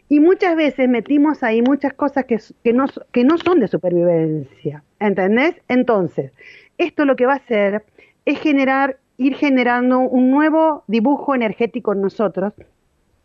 Y 0.10 0.20
muchas 0.20 0.56
veces 0.56 0.90
metimos 0.90 1.44
ahí 1.44 1.62
muchas 1.62 1.94
cosas 1.94 2.26
que, 2.26 2.40
que, 2.64 2.74
no, 2.74 2.86
que 3.12 3.24
no 3.24 3.38
son 3.38 3.60
de 3.60 3.68
supervivencia. 3.68 4.84
¿Entendés? 5.00 5.56
Entonces, 5.68 6.32
esto 6.78 7.06
lo 7.06 7.16
que 7.16 7.26
va 7.26 7.34
a 7.34 7.38
hacer 7.38 7.84
es 8.26 8.40
generar, 8.40 8.98
ir 9.18 9.36
generando 9.36 10.00
un 10.00 10.32
nuevo 10.32 10.84
dibujo 10.88 11.36
energético 11.36 11.94
en 11.94 12.02
nosotros, 12.02 12.54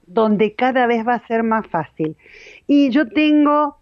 donde 0.08 0.54
cada 0.54 0.86
vez 0.86 1.06
va 1.06 1.14
a 1.14 1.26
ser 1.26 1.42
más 1.42 1.66
fácil. 1.66 2.16
Y 2.66 2.90
yo 2.90 3.08
tengo 3.08 3.76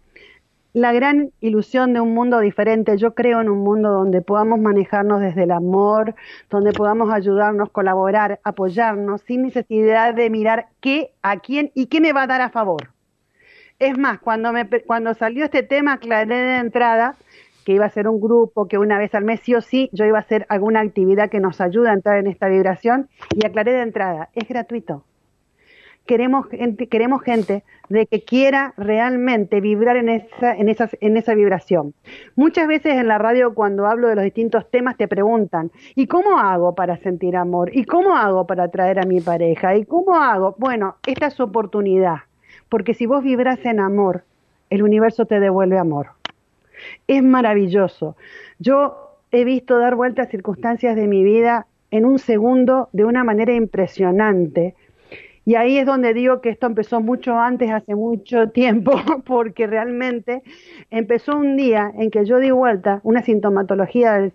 la 0.73 0.93
gran 0.93 1.31
ilusión 1.39 1.93
de 1.93 2.01
un 2.01 2.13
mundo 2.13 2.39
diferente. 2.39 2.97
Yo 2.97 3.15
creo 3.15 3.41
en 3.41 3.49
un 3.49 3.59
mundo 3.59 3.89
donde 3.89 4.21
podamos 4.21 4.59
manejarnos 4.59 5.21
desde 5.21 5.43
el 5.43 5.51
amor, 5.51 6.13
donde 6.51 6.71
podamos 6.71 7.11
ayudarnos, 7.11 7.71
colaborar, 7.71 8.39
apoyarnos, 8.43 9.21
sin 9.21 9.41
necesidad 9.41 10.13
de 10.13 10.29
mirar 10.29 10.67
qué, 10.79 11.13
a 11.23 11.39
quién 11.39 11.71
y 11.73 11.87
qué 11.87 11.99
me 11.99 12.13
va 12.13 12.23
a 12.23 12.27
dar 12.27 12.41
a 12.41 12.49
favor. 12.49 12.91
Es 13.79 13.97
más, 13.97 14.19
cuando, 14.19 14.53
me, 14.53 14.67
cuando 14.85 15.13
salió 15.13 15.45
este 15.45 15.63
tema, 15.63 15.93
aclaré 15.93 16.35
de 16.35 16.57
entrada 16.57 17.15
que 17.65 17.73
iba 17.73 17.85
a 17.85 17.89
ser 17.89 18.07
un 18.07 18.21
grupo, 18.21 18.67
que 18.67 18.77
una 18.77 18.97
vez 18.97 19.13
al 19.15 19.25
mes 19.25 19.41
sí 19.41 19.55
o 19.55 19.61
sí 19.61 19.89
yo 19.93 20.05
iba 20.05 20.17
a 20.17 20.21
hacer 20.21 20.45
alguna 20.47 20.81
actividad 20.81 21.29
que 21.29 21.39
nos 21.39 21.59
ayude 21.59 21.89
a 21.89 21.93
entrar 21.93 22.17
en 22.17 22.27
esta 22.27 22.47
vibración 22.47 23.09
y 23.35 23.45
aclaré 23.45 23.73
de 23.73 23.81
entrada, 23.81 24.29
es 24.35 24.47
gratuito 24.47 25.03
queremos 26.07 26.47
gente, 26.47 26.87
queremos 26.87 27.21
gente 27.21 27.63
de 27.89 28.07
que 28.07 28.23
quiera 28.23 28.73
realmente 28.77 29.61
vibrar 29.61 29.97
en 29.97 30.09
esa, 30.09 30.53
en, 30.55 30.75
en 31.01 31.17
esa 31.17 31.35
vibración. 31.35 31.93
Muchas 32.35 32.67
veces 32.67 32.95
en 32.95 33.07
la 33.07 33.19
radio 33.19 33.53
cuando 33.53 33.85
hablo 33.85 34.07
de 34.07 34.15
los 34.15 34.23
distintos 34.23 34.69
temas 34.71 34.97
te 34.97 35.07
preguntan, 35.07 35.69
¿y 35.93 36.07
cómo 36.07 36.39
hago 36.39 36.73
para 36.73 36.97
sentir 36.97 37.37
amor? 37.37 37.69
¿Y 37.75 37.83
cómo 37.85 38.15
hago 38.15 38.47
para 38.47 38.63
atraer 38.63 38.99
a 38.99 39.05
mi 39.05 39.21
pareja? 39.21 39.75
¿Y 39.75 39.85
cómo 39.85 40.15
hago? 40.15 40.55
Bueno, 40.57 40.95
esta 41.05 41.27
es 41.27 41.35
su 41.35 41.43
oportunidad, 41.43 42.21
porque 42.69 42.95
si 42.95 43.05
vos 43.05 43.23
vibras 43.23 43.63
en 43.65 43.79
amor, 43.79 44.23
el 44.69 44.81
universo 44.81 45.25
te 45.25 45.39
devuelve 45.39 45.77
amor. 45.77 46.07
Es 47.07 47.21
maravilloso. 47.21 48.15
Yo 48.59 49.17
he 49.31 49.43
visto 49.43 49.77
dar 49.77 49.95
vueltas 49.95 50.29
circunstancias 50.29 50.95
de 50.95 51.07
mi 51.07 51.23
vida 51.23 51.67
en 51.91 52.05
un 52.05 52.19
segundo 52.19 52.89
de 52.91 53.05
una 53.05 53.23
manera 53.23 53.53
impresionante 53.53 54.75
y 55.47 55.55
ahí 55.55 55.77
es 55.77 55.85
donde 55.85 56.13
digo 56.13 56.41
que 56.41 56.49
esto 56.49 56.67
empezó 56.67 56.99
mucho 56.99 57.39
antes, 57.39 57.71
hace 57.71 57.95
mucho 57.95 58.49
tiempo, 58.49 58.91
porque 59.25 59.65
realmente 59.65 60.43
empezó 60.91 61.37
un 61.37 61.55
día 61.55 61.89
en 61.97 62.11
que 62.11 62.25
yo 62.25 62.39
di 62.39 62.51
vuelta 62.51 62.99
una 63.03 63.21
sintomatología 63.21 64.29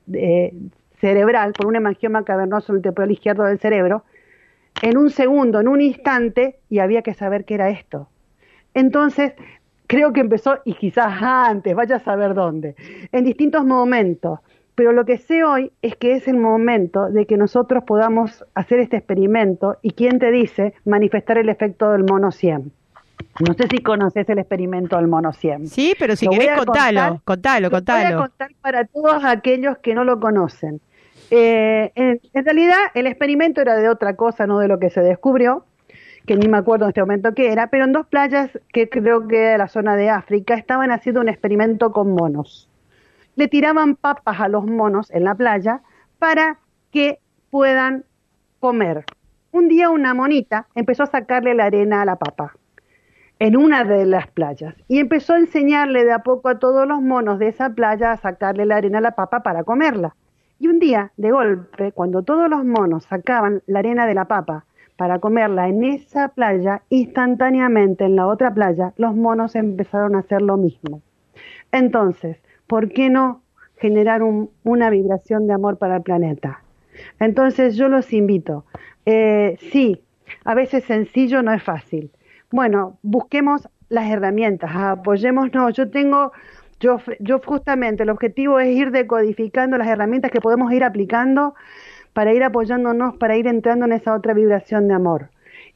cerebral 0.99 1.52
por 1.52 1.66
un 1.66 1.76
hemangioma 1.76 2.25
cavernoso 2.25 2.73
en 2.73 2.76
el 2.76 2.83
temporal 2.83 3.11
izquierdo 3.11 3.45
del 3.45 3.59
cerebro, 3.59 4.04
en 4.81 4.97
un 4.97 5.11
segundo, 5.11 5.61
en 5.61 5.69
un 5.69 5.83
instante, 5.83 6.61
y 6.71 6.78
había 6.78 7.02
que 7.02 7.12
saber 7.12 7.45
qué 7.45 7.57
era 7.57 7.69
esto. 7.69 8.09
Entonces, 8.73 9.35
creo 9.88 10.14
que 10.14 10.21
empezó, 10.21 10.61
y 10.64 10.73
quizás 10.73 11.12
antes, 11.21 11.75
vaya 11.75 11.97
a 11.97 12.00
saber 12.00 12.33
dónde, 12.33 12.75
en 13.12 13.25
distintos 13.25 13.66
momentos. 13.66 14.40
Pero 14.75 14.93
lo 14.93 15.05
que 15.05 15.19
sé 15.19 15.45
hoy 15.45 15.71
es 15.83 15.97
que 15.97 16.14
es 16.14 16.29
el 16.29 16.38
momento 16.38 17.11
de 17.11 17.26
que 17.26 17.37
nosotros 17.37 17.85
podamos 17.85 18.45
hacer 18.55 18.79
este 18.79 18.97
experimento 18.97 19.79
y 19.83 19.93
quién 19.93 20.19
te 20.19 20.31
dice 20.31 20.75
manifestar 20.85 21.37
el 21.38 21.49
efecto 21.50 21.91
del 21.93 22.05
mono 22.05 22.33
100. 22.33 22.73
No 23.47 23.55
sé 23.55 23.69
si 23.69 23.79
conoces 23.79 24.29
el 24.29 24.38
experimento 24.38 24.97
del 24.97 25.09
mono 25.09 25.33
100. 25.33 25.69
Sí, 25.69 25.95
pero 25.99 26.17
si 26.17 26.26
querés 26.26 26.59
contalo, 26.59 27.21
contalo, 27.25 27.71
contalo. 27.71 28.11
Lo 28.11 28.17
voy 28.17 28.25
a 28.25 28.29
contar 28.29 28.50
para 28.61 28.85
todos 28.87 29.25
aquellos 29.25 29.79
que 29.79 29.95
no 29.95 30.05
lo 30.05 30.19
conocen. 30.21 30.81
Eh, 31.31 31.93
en, 31.95 32.21
realidad 32.35 32.79
el 32.95 33.07
experimento 33.07 33.61
era 33.61 33.76
de 33.76 33.88
otra 33.88 34.17
cosa, 34.17 34.47
no 34.47 34.59
de 34.59 34.69
lo 34.69 34.79
que 34.79 34.91
se 34.91 35.00
descubrió, 35.00 35.64
que 36.26 36.37
ni 36.37 36.49
me 36.49 36.59
acuerdo 36.59 36.87
en 36.87 36.91
este 36.91 37.00
momento 37.00 37.35
qué 37.35 37.52
era, 37.52 37.69
pero 37.69 37.85
en 37.85 37.93
dos 37.93 38.07
playas 38.07 38.50
que 38.73 38.88
creo 38.88 39.29
que 39.29 39.38
de 39.38 39.59
la 39.59 39.69
zona 39.69 39.97
de 39.97 40.11
África 40.11 40.55
estaban 40.55 40.91
haciendo 40.91 41.21
un 41.21 41.29
experimento 41.29 41.93
con 41.93 42.14
monos 42.14 42.69
le 43.37 43.49
tiraban 43.49 43.97
papas 43.97 44.41
a 44.41 44.49
los 44.49 44.67
monos 44.67 45.11
en 45.11 45.25
la 45.25 45.35
playa 45.35 45.83
para 46.19 46.59
que 46.91 47.19
puedan 47.51 48.05
comer. 48.61 49.05
Un 49.51 49.69
día 49.69 49.91
una 49.91 50.15
monita 50.15 50.67
empezó 50.75 51.03
a 51.03 51.07
sacarle 51.07 51.55
la 51.55 51.65
arena 51.65 52.03
a 52.03 52.05
la 52.05 52.17
papa 52.17 52.55
en 53.39 53.57
una 53.57 53.83
de 53.83 54.07
las 54.07 54.29
playas 54.29 54.75
y 54.87 54.99
empezó 54.99 55.33
a 55.33 55.39
enseñarle 55.39 56.05
de 56.05 56.12
a 56.12 56.21
poco 56.21 56.49
a 56.49 56.59
todos 56.59 56.87
los 56.87 57.03
monos 57.03 57.39
de 57.39 57.49
esa 57.49 57.71
playa 57.71 58.12
a 58.12 58.17
sacarle 58.17 58.67
la 58.67 58.77
arena 58.77 58.99
a 58.99 59.01
la 59.01 59.17
papa 59.17 59.43
para 59.43 59.65
comerla. 59.65 60.15
Y 60.61 60.69
un 60.69 60.79
día, 60.79 61.11
de 61.17 61.33
golpe, 61.33 61.91
cuando 61.91 62.23
todos 62.23 62.49
los 62.49 62.65
monos 62.65 63.03
sacaban 63.05 63.62
la 63.67 63.81
arena 63.81 64.07
de 64.07 64.15
la 64.15 64.27
papa 64.27 64.65
para 64.97 65.19
comerla 65.19 65.67
en 65.67 65.83
esa 65.83 66.29
playa, 66.29 66.83
instantáneamente 66.89 68.05
en 68.05 68.15
la 68.15 68.29
otra 68.29 68.55
playa, 68.55 68.93
los 68.97 69.17
monos 69.17 69.57
empezaron 69.57 70.15
a 70.15 70.21
hacer 70.21 70.41
lo 70.41 70.57
mismo. 70.57 71.03
Entonces, 71.73 72.39
¿por 72.73 72.88
qué 72.88 73.11
no 73.11 73.43
generar 73.76 74.23
una 74.23 74.88
vibración 74.88 75.47
de 75.47 75.52
amor 75.52 75.76
para 75.76 75.97
el 75.97 76.02
planeta? 76.02 76.62
Entonces 77.21 77.76
yo 77.76 77.91
los 77.91 78.14
invito. 78.14 78.64
Eh, 79.05 79.59
sí, 79.73 80.00
a 80.47 80.55
veces 80.55 80.83
sencillo 80.85 81.43
no 81.43 81.52
es 81.52 81.62
fácil. 81.62 82.11
Bueno, 82.50 82.97
busquemos 83.02 83.69
las 83.91 84.11
herramientas, 84.11 84.71
apoyémonos. 84.75 85.75
Yo 85.75 85.91
tengo, 85.91 86.33
yo, 86.81 86.99
yo 87.21 87.41
justamente 87.41 88.05
el 88.05 88.09
objetivo 88.09 88.59
es 88.59 88.75
ir 88.75 88.91
decodificando 88.91 89.76
las 89.76 89.88
herramientas 89.88 90.31
que 90.31 90.41
podemos 90.41 90.73
ir 90.73 90.83
aplicando 90.83 91.55
para 92.14 92.33
ir 92.33 92.43
apoyándonos, 92.43 93.19
para 93.19 93.37
ir 93.37 93.49
entrando 93.49 93.85
en 93.85 93.93
esa 93.93 94.14
otra 94.14 94.33
vibración 94.33 94.88
de 94.88 94.95
amor. 94.95 95.29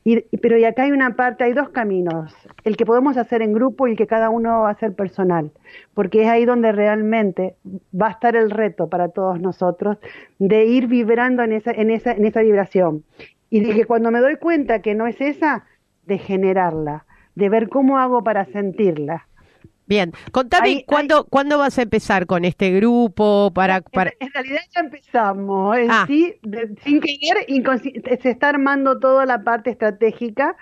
Y, 0.08 0.20
pero 0.36 0.56
y 0.56 0.64
acá 0.64 0.84
hay 0.84 0.92
una 0.92 1.16
parte, 1.16 1.42
hay 1.42 1.52
dos 1.52 1.70
caminos, 1.70 2.32
el 2.62 2.76
que 2.76 2.86
podemos 2.86 3.16
hacer 3.16 3.42
en 3.42 3.52
grupo 3.52 3.88
y 3.88 3.90
el 3.90 3.96
que 3.96 4.06
cada 4.06 4.30
uno 4.30 4.60
va 4.60 4.68
a 4.68 4.70
hacer 4.70 4.94
personal, 4.94 5.50
porque 5.94 6.22
es 6.22 6.28
ahí 6.28 6.44
donde 6.44 6.70
realmente 6.70 7.56
va 7.92 8.06
a 8.06 8.10
estar 8.12 8.36
el 8.36 8.52
reto 8.52 8.88
para 8.88 9.08
todos 9.08 9.40
nosotros 9.40 9.98
de 10.38 10.64
ir 10.64 10.86
vibrando 10.86 11.42
en 11.42 11.54
esa, 11.54 11.72
en 11.72 11.90
esa, 11.90 12.12
en 12.12 12.24
esa 12.24 12.42
vibración. 12.42 13.02
Y 13.50 13.58
de 13.58 13.74
que 13.74 13.84
cuando 13.84 14.12
me 14.12 14.20
doy 14.20 14.36
cuenta 14.36 14.80
que 14.80 14.94
no 14.94 15.08
es 15.08 15.20
esa, 15.20 15.64
de 16.04 16.18
generarla, 16.18 17.04
de 17.34 17.48
ver 17.48 17.68
cómo 17.68 17.98
hago 17.98 18.22
para 18.22 18.44
sentirla. 18.44 19.26
Bien, 19.86 20.12
contame 20.32 20.84
¿cuándo, 20.86 21.24
cuándo 21.26 21.58
vas 21.58 21.78
a 21.78 21.82
empezar 21.82 22.26
con 22.26 22.44
este 22.44 22.72
grupo 22.72 23.52
para, 23.54 23.80
para... 23.80 24.12
En, 24.18 24.32
realidad 24.32 24.60
ya 24.74 24.80
empezamos, 24.80 25.78
en 25.78 25.90
ah. 25.90 26.04
sí, 26.08 26.34
sin 26.82 27.00
querer, 27.00 27.46
se 28.20 28.30
está 28.30 28.48
armando 28.48 28.98
toda 28.98 29.26
la 29.26 29.44
parte 29.44 29.70
estratégica 29.70 30.56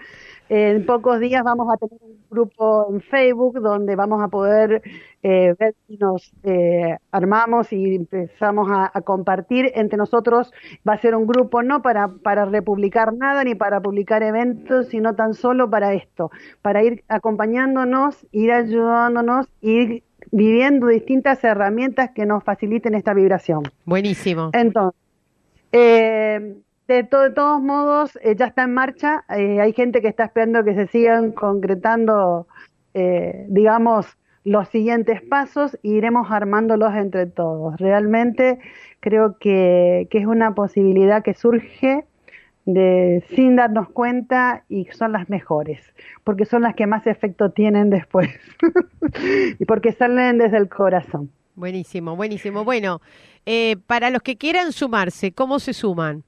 en 0.49 0.85
pocos 0.85 1.21
días 1.21 1.43
vamos 1.43 1.69
a 1.73 1.77
tener 1.77 1.99
un 2.03 2.19
grupo 2.31 2.87
en 2.91 3.01
Facebook 3.01 3.61
donde 3.61 3.97
vamos 3.97 4.23
a 4.23 4.29
poder 4.29 4.83
eh, 5.23 5.55
ver 5.59 5.75
si 5.87 5.97
nos 5.97 6.33
eh, 6.43 6.97
armamos 7.11 7.73
y 7.73 7.95
empezamos 7.95 8.69
a, 8.71 9.01
compartir 9.03 9.73
entre 9.75 9.97
nosotros. 9.97 10.53
Va 10.87 10.95
a 10.95 11.01
ser 11.01 11.15
un 11.15 11.27
grupo 11.27 11.63
no 11.63 11.83
para, 11.83 12.09
para 12.09 12.45
republicar 12.45 13.15
nada 13.15 13.45
ni 13.45 13.55
para 13.55 13.81
publicar 13.81 14.23
eventos, 14.23 14.89
sino 14.89 15.15
tan 15.15 15.35
solo 15.35 15.71
para 15.71 15.95
esto, 15.95 16.31
para 16.63 16.83
ir 16.83 17.05
acompañándonos, 17.09 18.27
ir 18.33 18.53
ayudándonos, 18.53 19.49
ir 19.61 20.03
viviendo 20.31 20.89
distintas 20.89 21.43
herramientas 21.45 22.11
que 22.15 22.27
nos 22.27 22.45
faciliten 22.45 22.95
esta 22.95 23.15
vibración. 23.15 23.63
Buenísimo. 23.85 24.51
Entonces, 24.53 25.01
eh, 25.73 26.57
de, 26.87 27.05
todos 27.05 27.63
modos, 27.63 28.19
eh, 28.23 28.35
ya 28.37 28.47
está 28.47 28.65
en 28.65 28.75
marcha. 28.75 29.25
Eh, 29.31 29.61
hay 29.61 29.73
gente 29.73 30.03
que 30.03 30.09
está 30.09 30.25
esperando 30.25 30.65
que 30.65 30.75
se 30.75 30.87
sigan 30.89 31.33
concretando, 31.33 32.47
eh, 32.93 33.47
digamos, 33.49 34.07
los 34.45 34.69
siguientes 34.69 35.23
pasos 35.23 35.75
e 35.83 35.89
iremos 35.89 36.31
armándolos 36.31 36.95
entre 36.95 37.27
todos. 37.27 37.77
Realmente 37.79 38.59
creo 39.01 39.39
que, 39.39 40.09
que 40.11 40.19
es 40.19 40.27
una 40.27 40.55
posibilidad 40.55 41.23
que 41.23 41.33
surge 41.33 42.05
de 42.67 43.25
sin 43.35 43.57
darnos 43.57 43.89
cuenta 43.91 44.65
y 44.69 44.87
son 44.93 45.13
las 45.13 45.29
mejores, 45.29 45.81
porque 46.23 46.45
son 46.45 46.63
las 46.63 46.75
que 46.75 46.87
más 46.87 47.07
efecto 47.07 47.51
tienen 47.51 47.91
después 47.91 48.31
y 49.59 49.65
porque 49.67 49.93
salen 49.93 50.39
desde 50.39 50.59
el 50.59 50.69
corazón. 50.69 51.31
Buenísimo, 51.57 52.17
buenísimo. 52.17 52.65
Bueno, 52.65 53.01
para 53.87 54.09
los 54.09 54.23
que 54.23 54.37
quieran 54.37 54.73
sumarse, 54.73 55.33
¿cómo 55.33 55.59
se 55.59 55.75
suman? 55.75 56.25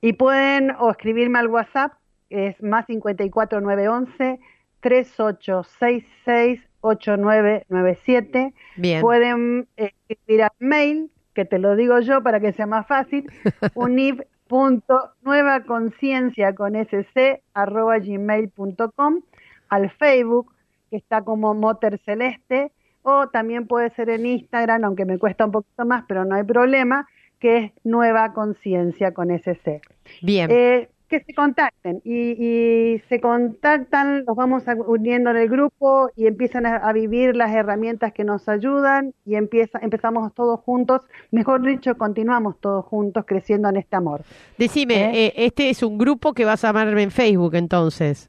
Y 0.00 0.14
pueden 0.14 0.72
o 0.78 0.90
escribirme 0.90 1.38
al 1.38 1.48
WhatsApp, 1.48 1.92
es 2.30 2.60
más 2.62 2.86
54911 2.86 4.40
3866 4.80 6.60
8997. 6.80 8.54
Bien. 8.76 9.00
Pueden 9.00 9.66
escribir 9.76 10.42
al 10.44 10.52
mail, 10.58 11.10
que 11.34 11.44
te 11.44 11.58
lo 11.58 11.74
digo 11.76 12.00
yo 12.00 12.22
para 12.22 12.40
que 12.40 12.52
sea 12.52 12.66
más 12.66 12.86
fácil, 12.86 13.30
unif.nuevaconciencia 13.74 16.54
con 16.54 16.76
sc 16.76 17.42
arroba 17.54 17.98
gmail.com, 17.98 19.20
al 19.68 19.90
Facebook, 19.90 20.54
que 20.90 20.96
está 20.96 21.22
como 21.22 21.54
Motor 21.54 21.98
Celeste, 22.04 22.70
o 23.02 23.28
también 23.28 23.66
puede 23.66 23.90
ser 23.90 24.08
en 24.10 24.26
Instagram, 24.26 24.84
aunque 24.84 25.04
me 25.04 25.18
cuesta 25.18 25.44
un 25.44 25.50
poquito 25.52 25.84
más, 25.84 26.04
pero 26.08 26.24
no 26.24 26.36
hay 26.36 26.44
problema, 26.44 27.08
que 27.38 27.56
es 27.58 27.72
Nueva 27.84 28.32
Conciencia 28.32 29.12
con 29.12 29.30
SC. 29.30 29.80
Bien. 30.22 30.50
Eh, 30.50 30.88
que 31.08 31.20
se 31.20 31.34
contacten 31.34 32.02
y, 32.04 33.00
se 33.08 33.20
contactan, 33.20 34.24
los 34.26 34.34
vamos 34.34 34.64
uniendo 34.86 35.30
en 35.30 35.36
el 35.36 35.48
grupo 35.48 36.10
y 36.16 36.26
empiezan 36.26 36.66
a, 36.66 36.92
vivir 36.92 37.36
las 37.36 37.54
herramientas 37.54 38.12
que 38.12 38.24
nos 38.24 38.48
ayudan 38.48 39.14
y 39.24 39.36
empieza, 39.36 39.78
empezamos 39.80 40.34
todos 40.34 40.58
juntos, 40.60 41.02
mejor 41.30 41.62
dicho, 41.62 41.96
continuamos 41.96 42.58
todos 42.60 42.84
juntos 42.86 43.24
creciendo 43.24 43.68
en 43.68 43.76
este 43.76 43.94
amor. 43.94 44.22
Decime, 44.58 44.94
¿Eh? 44.94 45.26
Eh, 45.26 45.32
este 45.36 45.70
es 45.70 45.84
un 45.84 45.96
grupo 45.96 46.34
que 46.34 46.44
vas 46.44 46.64
a 46.64 46.70
armar 46.70 46.88
en 46.98 47.12
Facebook 47.12 47.54
entonces. 47.54 48.28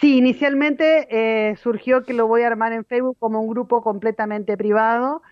Sí, 0.00 0.18
inicialmente 0.18 1.56
surgió 1.62 2.02
que 2.02 2.12
lo 2.12 2.26
voy 2.26 2.42
a 2.42 2.48
armar 2.48 2.72
en 2.72 2.84
Facebook 2.84 3.16
como 3.20 3.40
un 3.40 3.48
grupo 3.48 3.82
completamente 3.82 4.56
privado 4.56 5.22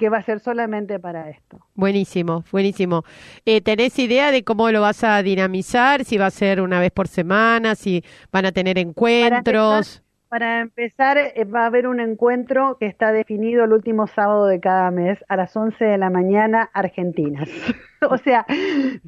que 0.00 0.08
va 0.08 0.16
a 0.16 0.22
ser 0.22 0.40
solamente 0.40 0.98
para 0.98 1.28
esto. 1.28 1.58
Buenísimo, 1.74 2.42
buenísimo. 2.50 3.04
Eh, 3.44 3.60
¿Tenés 3.60 3.98
idea 3.98 4.30
de 4.30 4.42
cómo 4.44 4.70
lo 4.70 4.80
vas 4.80 5.04
a 5.04 5.22
dinamizar? 5.22 6.06
Si 6.06 6.16
va 6.16 6.24
a 6.24 6.30
ser 6.30 6.62
una 6.62 6.80
vez 6.80 6.90
por 6.90 7.06
semana, 7.06 7.74
si 7.74 8.02
van 8.32 8.46
a 8.46 8.52
tener 8.52 8.78
encuentros. 8.78 10.02
Para 10.30 10.60
empezar, 10.60 11.18
eh, 11.18 11.44
va 11.44 11.64
a 11.64 11.66
haber 11.66 11.88
un 11.88 11.98
encuentro 11.98 12.76
que 12.78 12.86
está 12.86 13.10
definido 13.10 13.64
el 13.64 13.72
último 13.72 14.06
sábado 14.06 14.46
de 14.46 14.60
cada 14.60 14.88
mes 14.92 15.18
a 15.26 15.34
las 15.34 15.56
11 15.56 15.84
de 15.84 15.98
la 15.98 16.08
mañana 16.08 16.70
argentinas. 16.72 17.48
o 18.08 18.16
sea, 18.16 18.46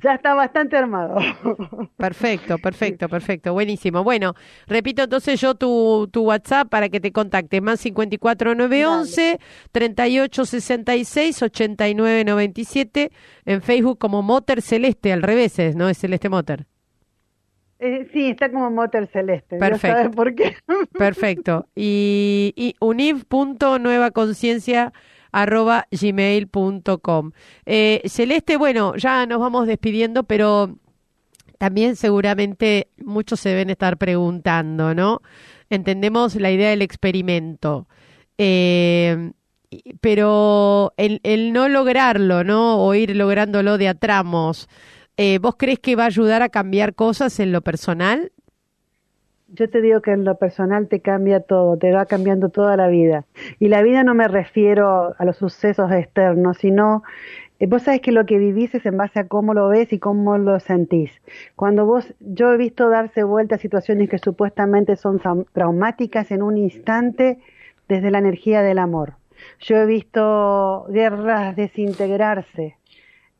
ya 0.02 0.14
está 0.14 0.34
bastante 0.34 0.76
armado. 0.76 1.14
perfecto, 1.96 2.58
perfecto, 2.58 3.08
perfecto. 3.08 3.52
Buenísimo. 3.52 4.02
Bueno, 4.02 4.34
repito 4.66 5.04
entonces 5.04 5.40
yo 5.40 5.54
tu, 5.54 6.08
tu 6.10 6.24
WhatsApp 6.24 6.68
para 6.68 6.88
que 6.88 6.98
te 6.98 7.12
contacte. 7.12 7.60
Más 7.60 7.80
54911 7.80 9.38
3866 9.70 11.40
8997 11.40 13.12
en 13.44 13.62
Facebook 13.62 13.98
como 13.98 14.22
Motor 14.22 14.60
Celeste, 14.60 15.12
al 15.12 15.22
revés, 15.22 15.76
¿no? 15.76 15.88
Es 15.88 15.98
Celeste 15.98 16.28
Motor. 16.28 16.66
Eh, 17.84 18.08
sí, 18.12 18.28
está 18.28 18.48
como 18.48 18.70
Motor 18.70 19.08
Celeste. 19.08 19.58
Perfecto. 19.58 19.96
¿Sabes 19.96 20.14
por 20.14 20.36
qué? 20.36 20.54
Perfecto. 20.96 21.66
Y, 21.74 22.52
y 22.54 22.76
univ.nuevaconciencia 22.78 24.92
arroba 25.32 25.88
gmail.com. 25.90 27.32
Eh, 27.66 28.02
Celeste, 28.04 28.56
bueno, 28.56 28.94
ya 28.94 29.26
nos 29.26 29.40
vamos 29.40 29.66
despidiendo, 29.66 30.22
pero 30.22 30.76
también 31.58 31.96
seguramente 31.96 32.86
muchos 33.04 33.40
se 33.40 33.48
deben 33.48 33.70
estar 33.70 33.96
preguntando, 33.96 34.94
¿no? 34.94 35.20
Entendemos 35.68 36.36
la 36.36 36.52
idea 36.52 36.70
del 36.70 36.82
experimento, 36.82 37.88
eh, 38.38 39.32
pero 40.00 40.94
el, 40.96 41.18
el, 41.24 41.52
no 41.52 41.68
lograrlo, 41.68 42.44
¿no? 42.44 42.80
O 42.84 42.94
ir 42.94 43.16
lográndolo 43.16 43.76
de 43.76 43.88
a 43.88 43.94
tramos, 43.94 44.68
eh, 45.24 45.38
¿Vos 45.38 45.54
crees 45.56 45.78
que 45.78 45.94
va 45.94 46.02
a 46.02 46.06
ayudar 46.06 46.42
a 46.42 46.48
cambiar 46.48 46.96
cosas 46.96 47.38
en 47.38 47.52
lo 47.52 47.60
personal? 47.60 48.32
Yo 49.46 49.70
te 49.70 49.80
digo 49.80 50.02
que 50.02 50.10
en 50.10 50.24
lo 50.24 50.36
personal 50.36 50.88
te 50.88 50.98
cambia 50.98 51.38
todo, 51.38 51.76
te 51.76 51.92
va 51.92 52.06
cambiando 52.06 52.48
toda 52.48 52.76
la 52.76 52.88
vida. 52.88 53.24
Y 53.60 53.68
la 53.68 53.82
vida 53.82 54.02
no 54.02 54.14
me 54.14 54.26
refiero 54.26 55.14
a 55.16 55.24
los 55.24 55.36
sucesos 55.36 55.92
externos, 55.92 56.58
sino 56.58 57.04
eh, 57.60 57.68
vos 57.68 57.82
sabés 57.82 58.00
que 58.00 58.10
lo 58.10 58.26
que 58.26 58.36
vivís 58.36 58.74
es 58.74 58.84
en 58.84 58.96
base 58.96 59.20
a 59.20 59.28
cómo 59.28 59.54
lo 59.54 59.68
ves 59.68 59.92
y 59.92 60.00
cómo 60.00 60.38
lo 60.38 60.58
sentís. 60.58 61.12
Cuando 61.54 61.86
vos, 61.86 62.12
yo 62.18 62.52
he 62.52 62.56
visto 62.56 62.88
darse 62.88 63.22
vuelta 63.22 63.54
a 63.54 63.58
situaciones 63.58 64.10
que 64.10 64.18
supuestamente 64.18 64.96
son 64.96 65.20
traumáticas 65.52 66.32
en 66.32 66.42
un 66.42 66.58
instante 66.58 67.38
desde 67.86 68.10
la 68.10 68.18
energía 68.18 68.62
del 68.62 68.80
amor. 68.80 69.12
Yo 69.60 69.76
he 69.76 69.86
visto 69.86 70.84
guerras 70.88 71.54
desintegrarse 71.54 72.76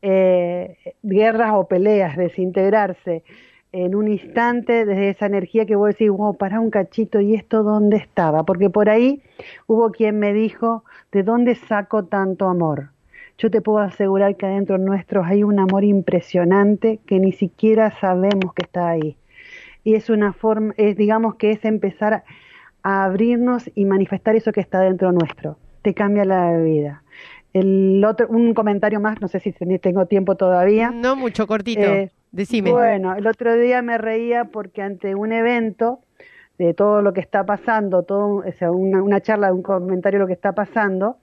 eh, 0.03 0.77
guerras 1.01 1.53
o 1.53 1.65
peleas, 1.65 2.17
desintegrarse 2.17 3.23
en 3.71 3.95
un 3.95 4.09
instante 4.09 4.85
desde 4.85 5.09
esa 5.09 5.25
energía 5.25 5.65
que 5.65 5.77
vos 5.77 5.89
decís, 5.89 6.09
wow, 6.09 6.35
para 6.35 6.59
un 6.59 6.69
cachito, 6.69 7.21
¿y 7.21 7.33
esto 7.33 7.63
dónde 7.63 7.97
estaba? 7.97 8.43
Porque 8.43 8.69
por 8.69 8.89
ahí 8.89 9.23
hubo 9.65 9.91
quien 9.91 10.19
me 10.19 10.33
dijo, 10.33 10.83
¿de 11.11 11.23
dónde 11.23 11.55
saco 11.55 12.03
tanto 12.03 12.47
amor? 12.47 12.89
Yo 13.37 13.49
te 13.49 13.61
puedo 13.61 13.79
asegurar 13.79 14.35
que 14.35 14.45
adentro 14.45 14.77
nuestro 14.77 15.23
hay 15.23 15.43
un 15.43 15.57
amor 15.57 15.85
impresionante 15.85 16.99
que 17.07 17.19
ni 17.19 17.31
siquiera 17.31 17.97
sabemos 17.99 18.53
que 18.53 18.63
está 18.63 18.89
ahí. 18.89 19.15
Y 19.85 19.95
es 19.95 20.09
una 20.09 20.33
forma, 20.33 20.73
es, 20.75 20.97
digamos 20.97 21.35
que 21.35 21.51
es 21.51 21.63
empezar 21.63 22.25
a 22.83 23.05
abrirnos 23.05 23.71
y 23.73 23.85
manifestar 23.85 24.35
eso 24.35 24.51
que 24.51 24.61
está 24.61 24.81
dentro 24.81 25.13
nuestro. 25.13 25.57
Te 25.81 25.93
cambia 25.93 26.25
la 26.25 26.55
vida. 26.57 27.03
El 27.53 28.03
otro, 28.03 28.27
un 28.29 28.53
comentario 28.53 28.99
más, 28.99 29.21
no 29.21 29.27
sé 29.27 29.39
si 29.39 29.51
tengo 29.79 30.07
tiempo 30.07 30.35
todavía. 30.35 30.91
No 30.91 31.15
mucho, 31.15 31.45
cortito. 31.45 31.81
Eh, 31.81 32.11
Decime. 32.33 32.71
Bueno, 32.71 33.15
el 33.15 33.27
otro 33.27 33.55
día 33.55 33.83
me 33.83 33.99
reía 33.99 34.45
porque 34.45 34.81
ante 34.81 35.13
un 35.13 35.31
evento 35.31 35.99
de 36.57 36.73
todo 36.73 37.03
lo 37.03 37.13
que 37.13 37.21
está 37.21 37.45
pasando, 37.45 38.01
todo, 38.03 38.37
o 38.37 38.51
sea, 38.57 38.71
una, 38.71 39.03
una 39.03 39.21
charla, 39.21 39.53
un 39.53 39.61
comentario 39.61 40.17
de 40.17 40.23
lo 40.23 40.27
que 40.27 40.33
está 40.33 40.53
pasando, 40.53 41.17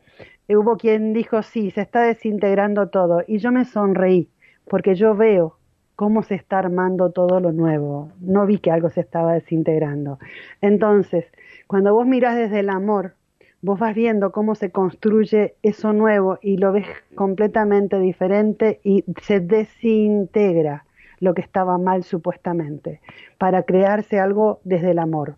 eh, 0.47 0.57
hubo 0.57 0.77
quien 0.77 1.13
dijo, 1.13 1.43
sí, 1.43 1.73
se 1.73 1.81
está 1.81 2.03
desintegrando 2.03 2.91
todo. 2.91 3.25
Y 3.27 3.39
yo 3.39 3.51
me 3.51 3.65
sonreí, 3.65 4.31
porque 4.69 4.95
yo 4.95 5.17
veo 5.17 5.57
cómo 5.97 6.23
se 6.23 6.37
está 6.37 6.61
armando 6.61 7.11
todo 7.11 7.41
lo 7.41 7.51
nuevo. 7.51 8.13
No 8.21 8.47
vi 8.47 8.59
que 8.59 8.71
algo 8.71 8.89
se 8.89 9.01
estaba 9.01 9.35
desintegrando. 9.35 10.21
Entonces, 10.61 11.27
cuando 11.67 11.93
vos 11.93 12.07
mirás 12.07 12.37
desde 12.37 12.61
el 12.61 12.71
amor, 12.71 13.17
vos 13.63 13.79
vas 13.79 13.95
viendo 13.95 14.33
cómo 14.33 14.55
se 14.55 14.71
construye 14.71 15.55
eso 15.63 15.93
nuevo 15.93 16.39
y 16.43 16.57
lo 16.57 16.73
ves 16.73 16.87
completamente 17.15 17.99
diferente 17.99 18.81
y 18.85 19.05
se 19.23 19.41
desintegra. 19.41 20.85
lo 21.23 21.35
que 21.35 21.43
estaba 21.43 21.77
mal 21.77 22.03
supuestamente, 22.03 23.03
para 23.37 23.65
crearse 23.65 24.19
algo 24.19 24.59
desde 24.65 24.93
el 24.93 24.99
amor. 24.99 25.37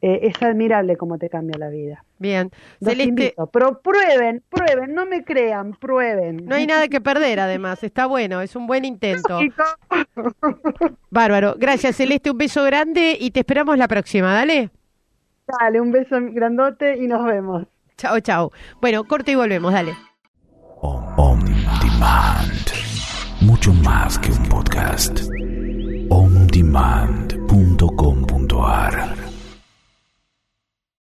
Eh, 0.00 0.20
es 0.22 0.42
admirable 0.42 0.96
cómo 0.96 1.18
te 1.18 1.28
cambia 1.28 1.58
la 1.58 1.68
vida. 1.68 2.02
Bien. 2.18 2.50
Los 2.80 2.92
Celeste, 2.92 3.08
invito, 3.08 3.46
pero 3.48 3.82
prueben, 3.82 4.42
prueben, 4.48 4.94
no 4.94 5.04
me 5.04 5.24
crean, 5.24 5.72
prueben. 5.72 6.46
no 6.46 6.54
hay 6.54 6.66
nada 6.66 6.88
que 6.88 7.02
perder 7.02 7.40
además, 7.40 7.82
está 7.84 8.06
bueno, 8.06 8.40
es 8.40 8.56
un 8.56 8.66
buen 8.66 8.86
intento. 8.86 9.40
Bárbaro. 11.10 11.56
Gracias 11.58 11.96
Celeste, 11.96 12.30
un 12.30 12.38
beso 12.38 12.64
grande 12.64 13.18
y 13.20 13.32
te 13.32 13.40
esperamos 13.40 13.76
la 13.76 13.86
próxima, 13.88 14.32
dale. 14.32 14.70
Dale, 15.48 15.80
un 15.80 15.90
beso 15.92 16.16
grandote 16.20 16.96
y 16.96 17.06
nos 17.06 17.24
vemos. 17.24 17.66
Chao, 17.96 18.20
chao. 18.20 18.52
Bueno, 18.80 19.04
corte 19.04 19.32
y 19.32 19.34
volvemos, 19.34 19.72
dale. 19.72 19.94
On 20.80 21.44
Demand. 21.80 22.68
Mucho 23.40 23.72
más 23.72 24.18
que 24.18 24.30
un 24.30 24.42
podcast. 24.48 25.20
ondemand.com 26.10 27.28